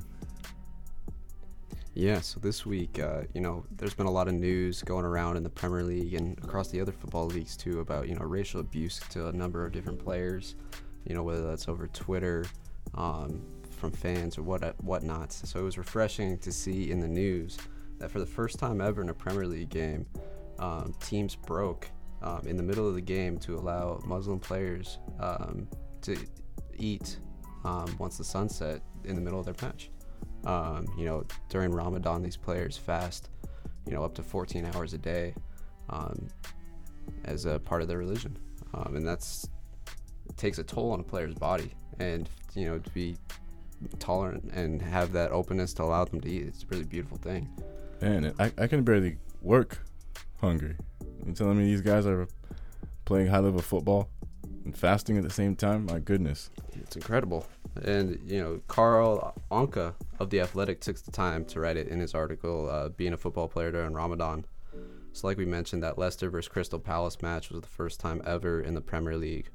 Yeah, 1.96 2.22
so 2.22 2.40
this 2.40 2.66
week, 2.66 3.00
uh, 3.00 3.22
you 3.34 3.42
know, 3.42 3.66
there's 3.78 3.94
been 3.94 4.08
a 4.08 4.12
lot 4.12 4.28
of 4.28 4.34
news 4.34 4.82
going 4.82 5.06
around 5.06 5.38
in 5.38 5.44
the 5.44 5.50
Premier 5.50 5.84
League 5.84 6.16
and 6.16 6.38
across 6.40 6.70
the 6.70 6.82
other 6.82 6.92
football 6.92 7.28
leagues 7.28 7.56
too 7.56 7.82
about, 7.82 8.08
you 8.08 8.16
know, 8.16 8.26
racial 8.26 8.62
abuse 8.62 9.00
to 9.12 9.28
a 9.28 9.32
number 9.32 9.64
of 9.64 9.72
different 9.72 10.04
players, 10.04 10.56
you 11.06 11.14
know, 11.14 11.22
whether 11.22 11.48
that's 11.48 11.68
over 11.68 11.88
Twitter, 11.88 12.46
um, 12.96 13.46
from 13.70 13.92
fans 13.92 14.38
or 14.40 14.44
what 14.44 14.82
whatnot. 14.84 15.32
So 15.32 15.60
it 15.60 15.64
was 15.64 15.78
refreshing 15.78 16.40
to 16.40 16.52
see 16.52 16.90
in 16.90 17.00
the 17.00 17.08
news 17.08 17.58
that 18.00 18.10
for 18.10 18.20
the 18.20 18.26
first 18.26 18.58
time 18.58 18.82
ever 18.82 19.02
in 19.02 19.10
a 19.10 19.14
Premier 19.14 19.46
League 19.46 19.70
game, 19.70 20.08
um, 20.58 20.96
teams 21.00 21.36
broke 21.36 21.90
um, 22.24 22.42
in 22.46 22.58
the 22.58 22.64
middle 22.64 22.88
of 22.88 22.96
the 22.96 23.02
game 23.02 23.38
to 23.40 23.56
allow 23.56 24.00
Muslim 24.06 24.40
players 24.40 24.98
um, 25.20 25.68
to 26.02 26.18
eat 26.78 27.18
um, 27.66 27.96
once 28.00 28.18
the 28.18 28.24
sun 28.24 28.50
set 28.50 28.82
in 29.04 29.16
the 29.16 29.22
middle 29.22 29.40
of 29.40 29.46
their 29.46 29.56
match. 29.62 29.90
Um, 30.46 30.88
you 30.98 31.06
know, 31.06 31.26
during 31.50 31.72
Ramadan, 31.72 32.22
these 32.22 32.36
players 32.38 32.78
fast, 32.78 33.30
you 33.86 33.94
know, 33.94 34.04
up 34.04 34.14
to 34.16 34.24
14 34.24 34.66
hours 34.74 34.94
a 34.94 34.98
day 34.98 35.34
um, 35.90 36.28
as 37.26 37.46
a 37.46 37.60
part 37.60 37.82
of 37.82 37.88
their 37.88 37.98
religion, 37.98 38.38
um, 38.74 38.96
and 38.96 39.08
that's 39.08 39.48
takes 40.38 40.58
a 40.58 40.64
toll 40.64 40.92
on 40.92 41.00
a 41.00 41.04
player's 41.04 41.36
body. 41.36 41.72
And 42.00 42.28
you 42.56 42.66
know, 42.66 42.80
to 42.80 42.90
be 42.92 43.16
tolerant 44.00 44.52
and 44.54 44.82
have 44.82 45.12
that 45.14 45.32
openness 45.32 45.74
to 45.76 45.84
allow 45.84 46.06
them 46.06 46.22
to 46.22 46.30
eat, 46.30 46.48
it's 46.48 46.64
a 46.64 46.68
really 46.68 46.86
beautiful 46.86 47.18
thing. 47.18 47.50
Man, 48.02 48.34
I, 48.40 48.52
I 48.58 48.68
can 48.68 48.84
barely 48.84 49.18
work 49.42 49.80
hungry. 50.42 50.76
You 51.26 51.34
telling 51.34 51.58
me 51.58 51.66
these 51.66 51.82
guys 51.82 52.06
are 52.06 52.28
playing 53.06 53.28
high 53.28 53.40
level 53.40 53.62
football 53.62 54.10
and 54.66 54.78
fasting 54.78 55.18
at 55.18 55.24
the 55.24 55.30
same 55.30 55.56
time? 55.56 55.86
My 55.86 56.00
goodness. 56.00 56.50
It's 56.74 56.96
incredible. 56.96 57.48
And, 57.84 58.20
you 58.26 58.42
know, 58.42 58.62
Carl 58.68 59.34
Anka 59.52 59.94
of 60.20 60.30
The 60.30 60.42
Athletic 60.42 60.80
took 60.82 60.98
the 60.98 61.12
time 61.12 61.46
to 61.46 61.60
write 61.60 61.78
it 61.78 61.88
in 61.88 62.00
his 62.00 62.14
article, 62.14 62.70
uh, 62.70 62.90
Being 62.90 63.14
a 63.14 63.18
Football 63.18 63.48
Player 63.48 63.72
During 63.72 63.94
Ramadan. 63.94 64.46
So, 65.14 65.28
like 65.28 65.38
we 65.38 65.46
mentioned, 65.46 65.84
that 65.84 65.98
Leicester 65.98 66.30
versus 66.30 66.50
Crystal 66.50 66.80
Palace 66.80 67.22
match 67.22 67.52
was 67.52 67.62
the 67.62 67.68
first 67.68 68.00
time 68.00 68.22
ever 68.26 68.62
in 68.62 68.74
the 68.74 68.82
Premier 68.82 69.16
League 69.16 69.50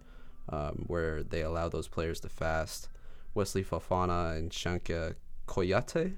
um, 0.51 0.85
where 0.87 1.23
they 1.23 1.43
allowed 1.43 1.73
those 1.73 1.89
players 1.89 2.21
to 2.21 2.29
fast. 2.29 2.89
Wesley 3.35 3.65
Fofana 3.65 4.37
and 4.37 4.51
Cheikhou 4.51 5.15
Kouyaté 5.47 6.15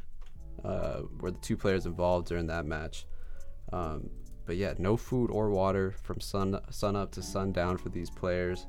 uh, 0.64 1.00
were 1.18 1.30
the 1.30 1.38
two 1.38 1.56
players 1.56 1.86
involved 1.86 2.28
during 2.28 2.46
that 2.46 2.66
match. 2.66 3.06
Um, 3.72 4.10
but 4.50 4.56
yeah, 4.56 4.74
no 4.78 4.96
food 4.96 5.30
or 5.30 5.48
water 5.48 5.94
from 6.02 6.18
sun 6.18 6.58
sun 6.70 6.96
up 6.96 7.12
to 7.12 7.22
sundown 7.22 7.76
for 7.76 7.88
these 7.88 8.10
players. 8.10 8.66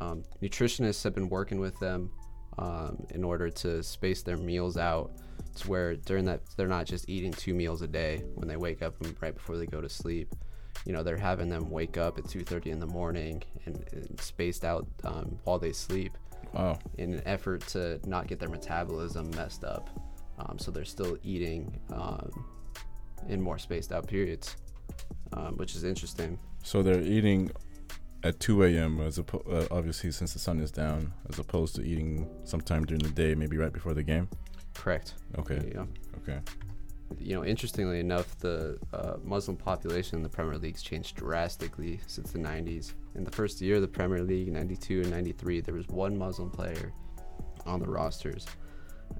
Um, 0.00 0.22
nutritionists 0.40 1.02
have 1.02 1.12
been 1.12 1.28
working 1.28 1.58
with 1.58 1.76
them 1.80 2.12
um, 2.56 3.04
in 3.10 3.24
order 3.24 3.50
to 3.50 3.82
space 3.82 4.22
their 4.22 4.36
meals 4.36 4.76
out 4.76 5.10
to 5.56 5.68
where 5.68 5.96
during 5.96 6.24
that 6.26 6.42
they're 6.56 6.68
not 6.68 6.86
just 6.86 7.08
eating 7.08 7.32
two 7.32 7.52
meals 7.52 7.82
a 7.82 7.88
day 7.88 8.22
when 8.36 8.46
they 8.46 8.56
wake 8.56 8.80
up 8.80 8.94
and 9.02 9.12
right 9.20 9.34
before 9.34 9.56
they 9.56 9.66
go 9.66 9.80
to 9.80 9.88
sleep. 9.88 10.36
You 10.86 10.92
know, 10.92 11.02
they're 11.02 11.16
having 11.16 11.48
them 11.48 11.68
wake 11.68 11.96
up 11.96 12.16
at 12.18 12.26
2:30 12.26 12.66
in 12.66 12.78
the 12.78 12.86
morning 12.86 13.42
and, 13.66 13.84
and 13.90 14.20
spaced 14.20 14.64
out 14.64 14.86
um, 15.02 15.36
while 15.42 15.58
they 15.58 15.72
sleep. 15.72 16.16
Wow. 16.52 16.78
In 16.96 17.14
an 17.14 17.22
effort 17.26 17.66
to 17.72 17.98
not 18.06 18.28
get 18.28 18.38
their 18.38 18.50
metabolism 18.50 19.32
messed 19.32 19.64
up, 19.64 19.90
um, 20.38 20.60
so 20.60 20.70
they're 20.70 20.84
still 20.84 21.18
eating 21.24 21.80
um, 21.92 22.30
in 23.26 23.40
more 23.40 23.58
spaced 23.58 23.90
out 23.90 24.06
periods, 24.06 24.54
um, 25.32 25.56
which 25.56 25.74
is 25.74 25.84
interesting. 25.84 26.38
So 26.62 26.82
they're 26.82 27.00
eating 27.00 27.50
at 28.24 28.40
2 28.40 28.64
a.m. 28.64 29.00
as 29.00 29.18
oppo- 29.18 29.46
uh, 29.52 29.66
obviously 29.70 30.10
since 30.10 30.32
the 30.32 30.38
sun 30.38 30.60
is 30.60 30.70
down, 30.70 31.12
as 31.30 31.38
opposed 31.38 31.76
to 31.76 31.82
eating 31.82 32.28
sometime 32.44 32.84
during 32.84 33.02
the 33.02 33.10
day, 33.10 33.34
maybe 33.34 33.56
right 33.56 33.72
before 33.72 33.94
the 33.94 34.02
game. 34.02 34.28
Correct. 34.74 35.14
Okay. 35.38 35.72
Yeah. 35.74 35.84
Okay. 36.18 36.40
You 37.18 37.36
know, 37.36 37.44
interestingly 37.44 38.00
enough, 38.00 38.38
the 38.38 38.78
uh, 38.92 39.14
Muslim 39.24 39.56
population 39.56 40.16
in 40.16 40.22
the 40.22 40.28
Premier 40.28 40.58
League's 40.58 40.82
changed 40.82 41.16
drastically 41.16 42.00
since 42.06 42.32
the 42.32 42.38
90s. 42.38 42.92
In 43.14 43.24
the 43.24 43.30
first 43.30 43.60
year 43.60 43.76
of 43.76 43.82
the 43.82 43.88
Premier 43.88 44.22
League, 44.22 44.52
92 44.52 45.00
and 45.02 45.10
93, 45.10 45.60
there 45.60 45.74
was 45.74 45.88
one 45.88 46.16
Muslim 46.18 46.50
player 46.50 46.92
on 47.64 47.80
the 47.80 47.88
rosters. 47.88 48.46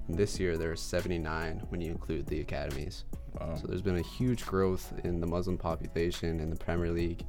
This 0.07 0.39
year, 0.39 0.57
there 0.57 0.71
are 0.71 0.75
79 0.75 1.63
when 1.69 1.81
you 1.81 1.91
include 1.91 2.25
the 2.27 2.41
academies. 2.41 3.05
Wow. 3.39 3.55
So 3.55 3.67
there's 3.67 3.81
been 3.81 3.97
a 3.97 4.01
huge 4.01 4.45
growth 4.45 4.93
in 5.03 5.19
the 5.19 5.27
Muslim 5.27 5.57
population 5.57 6.39
in 6.39 6.49
the 6.49 6.55
Premier 6.55 6.91
League. 6.91 7.25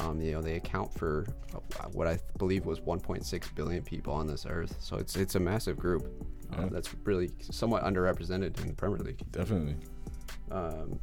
Um, 0.00 0.20
you 0.20 0.32
know, 0.32 0.42
they 0.42 0.56
account 0.56 0.92
for 0.92 1.26
uh, 1.54 1.88
what 1.92 2.08
I 2.08 2.18
believe 2.38 2.66
was 2.66 2.80
1.6 2.80 3.54
billion 3.54 3.82
people 3.82 4.12
on 4.12 4.26
this 4.26 4.44
earth. 4.48 4.76
So 4.80 4.96
it's 4.96 5.16
it's 5.16 5.36
a 5.36 5.40
massive 5.40 5.76
group 5.76 6.06
uh, 6.52 6.62
yeah. 6.62 6.68
that's 6.70 6.92
really 7.04 7.30
somewhat 7.40 7.84
underrepresented 7.84 8.60
in 8.60 8.68
the 8.68 8.74
Premier 8.74 8.98
League. 8.98 9.20
Definitely. 9.30 9.76
Um, 10.50 10.98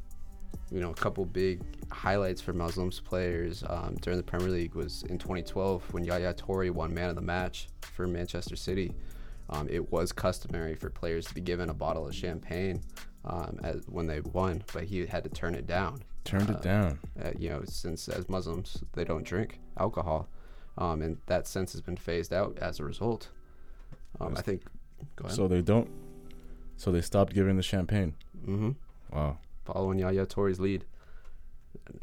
you 0.72 0.80
know, 0.80 0.92
a 0.92 0.96
couple 0.96 1.26
big 1.26 1.62
highlights 1.92 2.42
for 2.42 2.54
Muslims 2.54 3.00
players 3.00 3.64
um, 3.68 3.96
during 4.02 4.18
the 4.18 4.24
Premier 4.24 4.50
League 4.50 4.74
was 4.74 5.04
in 5.04 5.18
2012 5.18 5.94
when 5.94 6.04
Yaya 6.04 6.34
Toure 6.34 6.72
won 6.72 6.94
Man 6.94 7.10
of 7.10 7.16
the 7.16 7.22
Match 7.22 7.68
for 7.82 8.08
Manchester 8.08 8.56
City. 8.56 8.94
Um, 9.52 9.68
it 9.70 9.92
was 9.92 10.12
customary 10.12 10.76
for 10.76 10.90
players 10.90 11.26
to 11.26 11.34
be 11.34 11.42
given 11.42 11.70
a 11.70 11.74
bottle 11.74 12.08
of 12.08 12.16
champagne 12.16 12.82
um, 13.26 13.60
as, 13.64 13.84
when 13.88 14.08
they 14.08 14.22
won, 14.22 14.64
but 14.74 14.84
he 14.86 15.06
had 15.06 15.24
to 15.24 15.30
turn 15.30 15.56
it 15.56 15.68
down. 15.68 16.04
Turned 16.24 16.50
uh, 16.50 16.54
it 16.54 16.62
down. 16.62 17.00
Uh, 17.22 17.32
you 17.38 17.50
know, 17.50 17.62
since 17.66 18.08
as 18.08 18.30
Muslims 18.30 18.84
they 18.94 19.04
don't 19.04 19.24
drink 19.24 19.60
alcohol, 19.78 20.30
um, 20.78 21.02
and 21.02 21.18
that 21.26 21.48
sense 21.48 21.74
has 21.74 21.82
been 21.82 21.98
phased 21.98 22.34
out 22.34 22.58
as 22.62 22.80
a 22.80 22.84
result. 22.84 23.30
Um, 24.20 24.36
I 24.38 24.42
think. 24.42 24.64
So 25.28 25.48
they 25.48 25.62
don't. 25.62 25.90
So 26.78 26.92
they 26.92 27.02
stopped 27.02 27.34
giving 27.34 27.58
the 27.58 27.64
champagne. 27.64 28.16
Mm-hmm. 28.46 28.72
Wow. 29.12 29.38
Following 29.66 30.00
Yaya 30.00 30.26
Toure's 30.26 30.60
lead. 30.60 30.86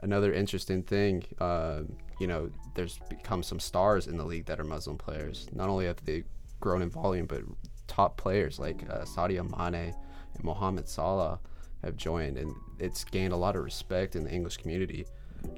Another 0.03 0.33
interesting 0.33 0.83
thing, 0.83 1.25
uh, 1.41 1.83
you 2.21 2.27
know, 2.27 2.51
there's 2.75 2.99
become 3.09 3.43
some 3.43 3.61
stars 3.61 4.07
in 4.07 4.17
the 4.17 4.25
league 4.25 4.47
that 4.47 4.61
are 4.61 4.65
Muslim 4.65 4.99
players. 4.99 5.49
Not 5.53 5.69
only 5.69 5.87
have 5.87 6.05
they 6.05 6.25
grown 6.61 6.83
in 6.83 6.91
volume, 6.91 7.27
but 7.27 7.43
top 7.87 8.17
players 8.17 8.59
like 8.59 8.85
uh, 8.91 9.05
Sadio 9.05 9.45
Mane 9.57 9.95
and 10.35 10.45
Mohamed 10.45 10.89
Salah 10.89 11.41
have 11.83 11.97
joined, 11.97 12.37
and 12.37 12.55
it's 12.79 13.05
gained 13.05 13.33
a 13.33 13.37
lot 13.37 13.57
of 13.57 13.65
respect 13.65 14.17
in 14.17 14.25
the 14.25 14.31
English 14.31 14.57
community. 14.59 15.07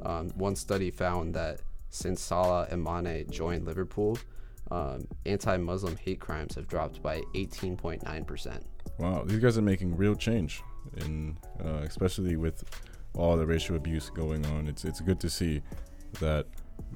Um, 0.02 0.30
one 0.30 0.56
study 0.56 0.90
found 0.90 1.34
that 1.34 1.60
since 1.88 2.20
Salah 2.20 2.66
and 2.70 2.82
Mane 2.82 3.26
joined 3.30 3.64
Liverpool, 3.64 4.18
um, 4.70 5.06
anti-Muslim 5.26 5.96
hate 5.96 6.20
crimes 6.20 6.54
have 6.54 6.68
dropped 6.68 7.02
by 7.02 7.20
18.9%. 7.34 8.62
Wow, 8.98 9.24
these 9.24 9.38
guys 9.38 9.58
are 9.58 9.62
making 9.62 9.96
real 9.96 10.14
change, 10.14 10.62
and 10.98 11.36
uh, 11.64 11.80
especially 11.84 12.36
with 12.36 12.64
all 13.16 13.36
the 13.36 13.46
racial 13.46 13.76
abuse 13.76 14.10
going 14.10 14.44
on, 14.46 14.68
it's 14.68 14.84
it's 14.84 15.00
good 15.00 15.18
to 15.20 15.30
see 15.30 15.62
that 16.20 16.46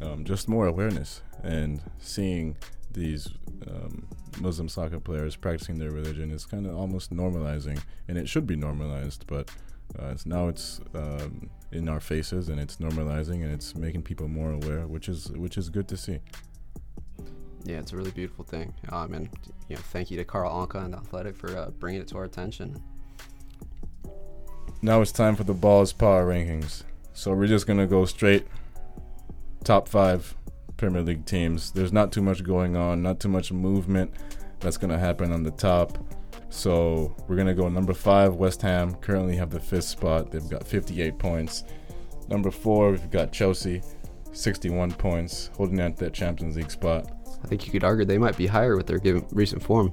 um, 0.01 0.25
just 0.25 0.49
more 0.49 0.67
awareness 0.67 1.23
and 1.43 1.81
seeing 1.99 2.57
these 2.95 3.29
um, 3.69 4.07
Muslim 4.41 4.69
soccer 4.69 4.99
players 4.99 5.37
practicing 5.37 5.79
their 5.79 5.91
religion 5.91 6.31
is 6.31 6.47
kind 6.47 6.67
of 6.67 6.77
almost 6.77 7.15
normalizing, 7.15 7.81
and 8.09 8.17
it 8.17 8.29
should 8.29 8.47
be 8.47 8.57
normalized, 8.57 9.27
but 9.27 9.51
uh, 9.99 10.07
it's 10.07 10.27
now 10.27 10.49
it's 10.49 10.81
um, 10.95 11.51
in 11.73 11.89
our 11.89 12.01
faces 12.01 12.49
and 12.49 12.59
it's 12.59 12.77
normalizing 12.77 13.43
and 13.45 13.53
it's 13.53 13.75
making 13.75 14.03
people 14.03 14.29
more 14.29 14.53
aware, 14.53 14.87
which 14.87 15.09
is 15.09 15.31
which 15.33 15.59
is 15.59 15.69
good 15.69 15.89
to 15.89 15.97
see. 15.97 16.19
Yeah, 17.65 17.79
it's 17.79 17.93
a 17.93 17.97
really 17.97 18.11
beautiful 18.11 18.45
thing. 18.45 18.75
Um, 18.91 19.15
and 19.15 19.29
you 19.69 19.77
know, 19.77 19.83
thank 19.83 20.11
you 20.11 20.17
to 20.19 20.25
Carl 20.25 20.67
Anka 20.67 20.85
and 20.85 20.95
Athletic 20.95 21.37
for 21.37 21.57
uh, 21.57 21.71
bringing 21.71 22.01
it 22.01 22.09
to 22.09 22.19
our 22.19 22.25
attention. 22.25 22.83
Now 24.83 25.01
it's 25.01 25.13
time 25.13 25.35
for 25.35 25.45
the 25.45 25.55
Balls 25.55 25.93
Power 25.93 26.27
Rankings. 26.27 26.83
So 27.13 27.33
we're 27.33 27.47
just 27.47 27.67
gonna 27.67 27.87
go 27.87 28.05
straight 28.05 28.47
top 29.65 29.89
five 29.89 30.35
Premier 30.77 31.03
League 31.03 31.25
teams. 31.25 31.73
There's 31.73 31.93
not 31.93 32.13
too 32.13 32.23
much 32.23 32.43
going 32.43 32.77
on, 32.77 33.03
not 33.03 33.21
too 33.21 33.29
much 33.29 33.53
movement 33.53 34.13
that's 34.61 34.77
going 34.77 34.91
to 34.91 34.99
happen 34.99 35.33
on 35.33 35.43
the 35.43 35.51
top. 35.51 35.99
So 36.51 37.15
we're 37.27 37.37
going 37.37 37.49
to 37.49 37.55
go 37.55 37.69
number 37.69 37.95
five, 37.95 38.37
West 38.37 38.63
Ham. 38.63 38.95
Currently 38.95 39.37
have 39.37 39.51
the 39.51 39.61
fifth 39.61 39.85
spot. 39.85 40.31
They've 40.31 40.49
got 40.49 40.67
58 40.67 41.19
points. 41.19 41.65
Number 42.29 42.51
four, 42.51 42.93
we've 42.93 43.11
got 43.11 43.33
Chelsea, 43.33 43.83
61 44.33 44.93
points, 44.93 45.51
holding 45.57 45.81
out 45.81 45.97
that 45.97 46.15
Champions 46.15 46.57
League 46.57 46.71
spot. 46.71 47.11
I 47.43 47.47
think 47.47 47.67
you 47.67 47.73
could 47.73 47.85
argue 47.85 48.05
they 48.05 48.19
might 48.19 48.37
be 48.37 48.47
higher 48.47 48.77
with 48.77 48.87
their 48.87 48.99
given 48.99 49.27
recent 49.33 49.63
form. 49.63 49.93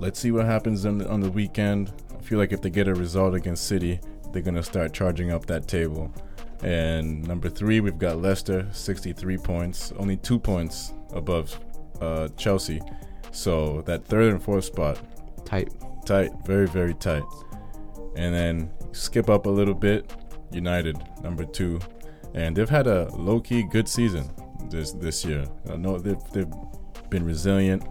Let's 0.00 0.18
see 0.18 0.32
what 0.32 0.44
happens 0.44 0.84
on 0.84 0.98
the, 0.98 1.08
on 1.08 1.20
the 1.20 1.30
weekend. 1.30 1.92
I 2.12 2.20
feel 2.22 2.38
like 2.38 2.52
if 2.52 2.60
they 2.60 2.70
get 2.70 2.88
a 2.88 2.94
result 2.94 3.34
against 3.34 3.66
City, 3.66 4.00
they're 4.32 4.42
going 4.42 4.56
to 4.56 4.62
start 4.62 4.92
charging 4.92 5.30
up 5.30 5.46
that 5.46 5.68
table. 5.68 6.12
And 6.62 7.26
number 7.26 7.48
three, 7.48 7.80
we've 7.80 7.98
got 7.98 8.20
Leicester, 8.20 8.68
63 8.72 9.36
points, 9.38 9.92
only 9.98 10.16
two 10.16 10.38
points 10.38 10.94
above 11.12 11.58
uh, 12.00 12.28
Chelsea. 12.36 12.80
So 13.32 13.82
that 13.82 14.04
third 14.04 14.32
and 14.32 14.42
fourth 14.42 14.64
spot, 14.66 15.00
tight, 15.44 15.72
tight, 16.04 16.30
very 16.46 16.68
very 16.68 16.94
tight. 16.94 17.24
And 18.14 18.34
then 18.34 18.70
skip 18.92 19.30
up 19.30 19.46
a 19.46 19.50
little 19.50 19.74
bit, 19.74 20.12
United, 20.52 20.98
number 21.22 21.44
two, 21.44 21.80
and 22.34 22.54
they've 22.54 22.68
had 22.68 22.86
a 22.86 23.08
low 23.16 23.40
key 23.40 23.62
good 23.62 23.88
season 23.88 24.30
this 24.70 24.92
this 24.92 25.24
year. 25.24 25.46
I 25.70 25.76
know 25.76 25.98
they've 25.98 26.22
they've 26.32 26.52
been 27.10 27.24
resilient. 27.24 27.84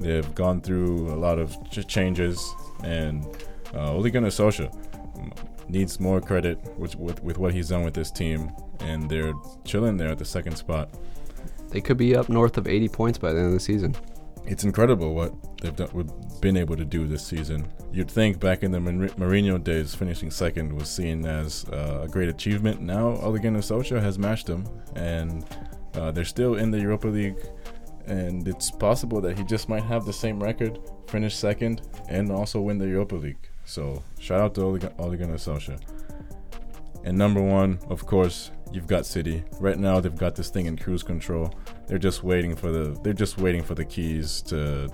They've 0.00 0.34
gone 0.34 0.60
through 0.60 1.12
a 1.12 1.16
lot 1.16 1.38
of 1.38 1.56
ch- 1.70 1.86
changes, 1.86 2.42
and 2.82 3.26
uh, 3.74 3.92
Ole 3.92 4.08
Gunnar 4.10 4.28
Solskjaer 4.28 4.72
needs 5.68 6.00
more 6.00 6.20
credit 6.20 6.58
with, 6.78 6.96
with 6.96 7.22
with 7.22 7.38
what 7.38 7.54
he's 7.54 7.68
done 7.68 7.84
with 7.84 7.94
this 7.94 8.10
team, 8.10 8.50
and 8.80 9.08
they're 9.08 9.34
chilling 9.64 9.96
there 9.96 10.08
at 10.08 10.18
the 10.18 10.24
second 10.24 10.56
spot. 10.56 10.90
They 11.70 11.80
could 11.80 11.96
be 11.96 12.16
up 12.16 12.28
north 12.28 12.56
of 12.56 12.66
80 12.66 12.88
points 12.88 13.18
by 13.18 13.32
the 13.32 13.38
end 13.38 13.48
of 13.48 13.52
the 13.52 13.60
season. 13.60 13.94
It's 14.46 14.64
incredible 14.64 15.14
what 15.14 15.34
they've 15.60 15.76
done, 15.76 15.88
what 15.88 16.40
been 16.40 16.56
able 16.56 16.76
to 16.76 16.84
do 16.84 17.06
this 17.06 17.24
season. 17.26 17.66
You'd 17.92 18.10
think 18.10 18.40
back 18.40 18.62
in 18.62 18.70
the 18.70 18.78
Mourinho 18.78 19.62
days, 19.62 19.94
finishing 19.94 20.30
second 20.30 20.72
was 20.72 20.88
seen 20.88 21.26
as 21.26 21.66
uh, 21.66 22.02
a 22.04 22.08
great 22.08 22.28
achievement. 22.28 22.80
Now 22.80 23.16
Ole 23.16 23.38
Solskjaer 23.38 24.00
has 24.00 24.18
matched 24.18 24.46
them, 24.46 24.64
and 24.96 25.44
uh, 25.94 26.10
they're 26.10 26.24
still 26.24 26.54
in 26.54 26.70
the 26.70 26.80
Europa 26.80 27.08
League. 27.08 27.38
And 28.06 28.48
it's 28.48 28.70
possible 28.70 29.20
that 29.20 29.36
he 29.36 29.44
just 29.44 29.68
might 29.68 29.82
have 29.82 30.06
the 30.06 30.12
same 30.14 30.42
record, 30.42 30.78
finish 31.08 31.36
second, 31.36 31.82
and 32.08 32.32
also 32.32 32.60
win 32.62 32.78
the 32.78 32.88
Europa 32.88 33.16
League. 33.16 33.50
So 33.68 34.02
shout 34.18 34.40
out 34.40 34.54
to 34.54 34.62
Ole, 34.62 34.80
Ole 34.98 35.16
Gunnar 35.16 35.34
Solskjaer. 35.34 35.78
And 37.04 37.18
number 37.18 37.42
one, 37.42 37.78
of 37.90 38.06
course, 38.06 38.50
you've 38.72 38.86
got 38.86 39.04
City. 39.04 39.44
Right 39.60 39.78
now, 39.78 40.00
they've 40.00 40.16
got 40.16 40.34
this 40.34 40.48
thing 40.48 40.64
in 40.64 40.78
cruise 40.78 41.02
control. 41.02 41.52
They're 41.86 41.98
just 41.98 42.24
waiting 42.24 42.56
for 42.56 42.72
the 42.72 42.98
they're 43.02 43.12
just 43.12 43.36
waiting 43.36 43.62
for 43.62 43.74
the 43.74 43.84
keys 43.84 44.40
to 44.42 44.88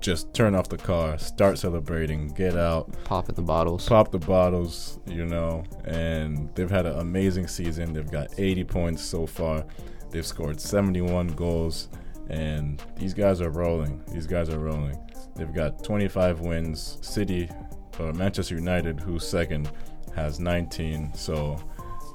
just 0.00 0.32
turn 0.32 0.54
off 0.54 0.68
the 0.68 0.76
car, 0.76 1.18
start 1.18 1.58
celebrating, 1.58 2.28
get 2.28 2.56
out, 2.56 2.94
pop 3.02 3.28
at 3.28 3.34
the 3.34 3.42
bottles, 3.42 3.88
pop 3.88 4.12
the 4.12 4.18
bottles, 4.18 5.00
you 5.06 5.26
know. 5.26 5.64
And 5.84 6.48
they've 6.54 6.70
had 6.70 6.86
an 6.86 7.00
amazing 7.00 7.48
season. 7.48 7.92
They've 7.92 8.10
got 8.10 8.28
80 8.38 8.62
points 8.62 9.02
so 9.02 9.26
far. 9.26 9.64
They've 10.12 10.24
scored 10.24 10.60
71 10.60 11.28
goals, 11.28 11.88
and 12.30 12.80
these 12.94 13.12
guys 13.12 13.40
are 13.40 13.50
rolling. 13.50 14.04
These 14.12 14.28
guys 14.28 14.50
are 14.50 14.60
rolling. 14.60 14.96
They've 15.36 15.52
got 15.52 15.84
25 15.84 16.40
wins. 16.40 16.98
City, 17.02 17.50
or 17.98 18.12
Manchester 18.12 18.54
United, 18.54 19.00
who's 19.00 19.26
second, 19.26 19.70
has 20.14 20.40
19. 20.40 21.12
So 21.14 21.56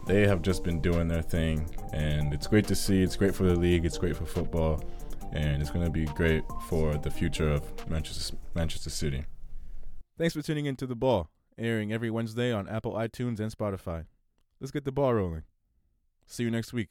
they 0.08 0.28
have 0.28 0.42
just 0.42 0.64
been 0.64 0.82
doing 0.82 1.08
their 1.08 1.22
thing, 1.22 1.70
and 1.94 2.34
it's 2.34 2.48
great 2.48 2.68
to 2.68 2.76
see. 2.76 3.02
It's 3.02 3.16
great 3.16 3.36
for 3.36 3.44
the 3.44 3.56
league. 3.56 3.86
It's 3.86 3.98
great 3.98 4.18
for 4.18 4.26
football, 4.26 4.84
and 5.32 5.62
it's 5.62 5.72
going 5.72 5.86
to 5.86 5.92
be 5.92 6.06
great 6.06 6.44
for 6.68 6.96
the 6.98 7.12
future 7.12 7.50
of 7.50 7.90
Manchester 7.90 8.36
Manchester 8.56 8.90
City. 8.90 9.26
Thanks 10.18 10.34
for 10.34 10.42
tuning 10.42 10.66
in 10.66 10.76
to 10.78 10.88
the 10.88 10.96
Ball, 10.96 11.30
airing 11.58 11.94
every 11.94 12.10
Wednesday 12.10 12.52
on 12.52 12.68
Apple 12.68 12.94
iTunes 12.94 13.40
and 13.40 13.56
Spotify. 13.56 14.06
Let's 14.60 14.72
get 14.72 14.86
the 14.86 14.92
ball 14.92 15.14
rolling. 15.14 15.44
See 16.28 16.44
you 16.44 16.52
next 16.52 16.74
week. 16.74 16.90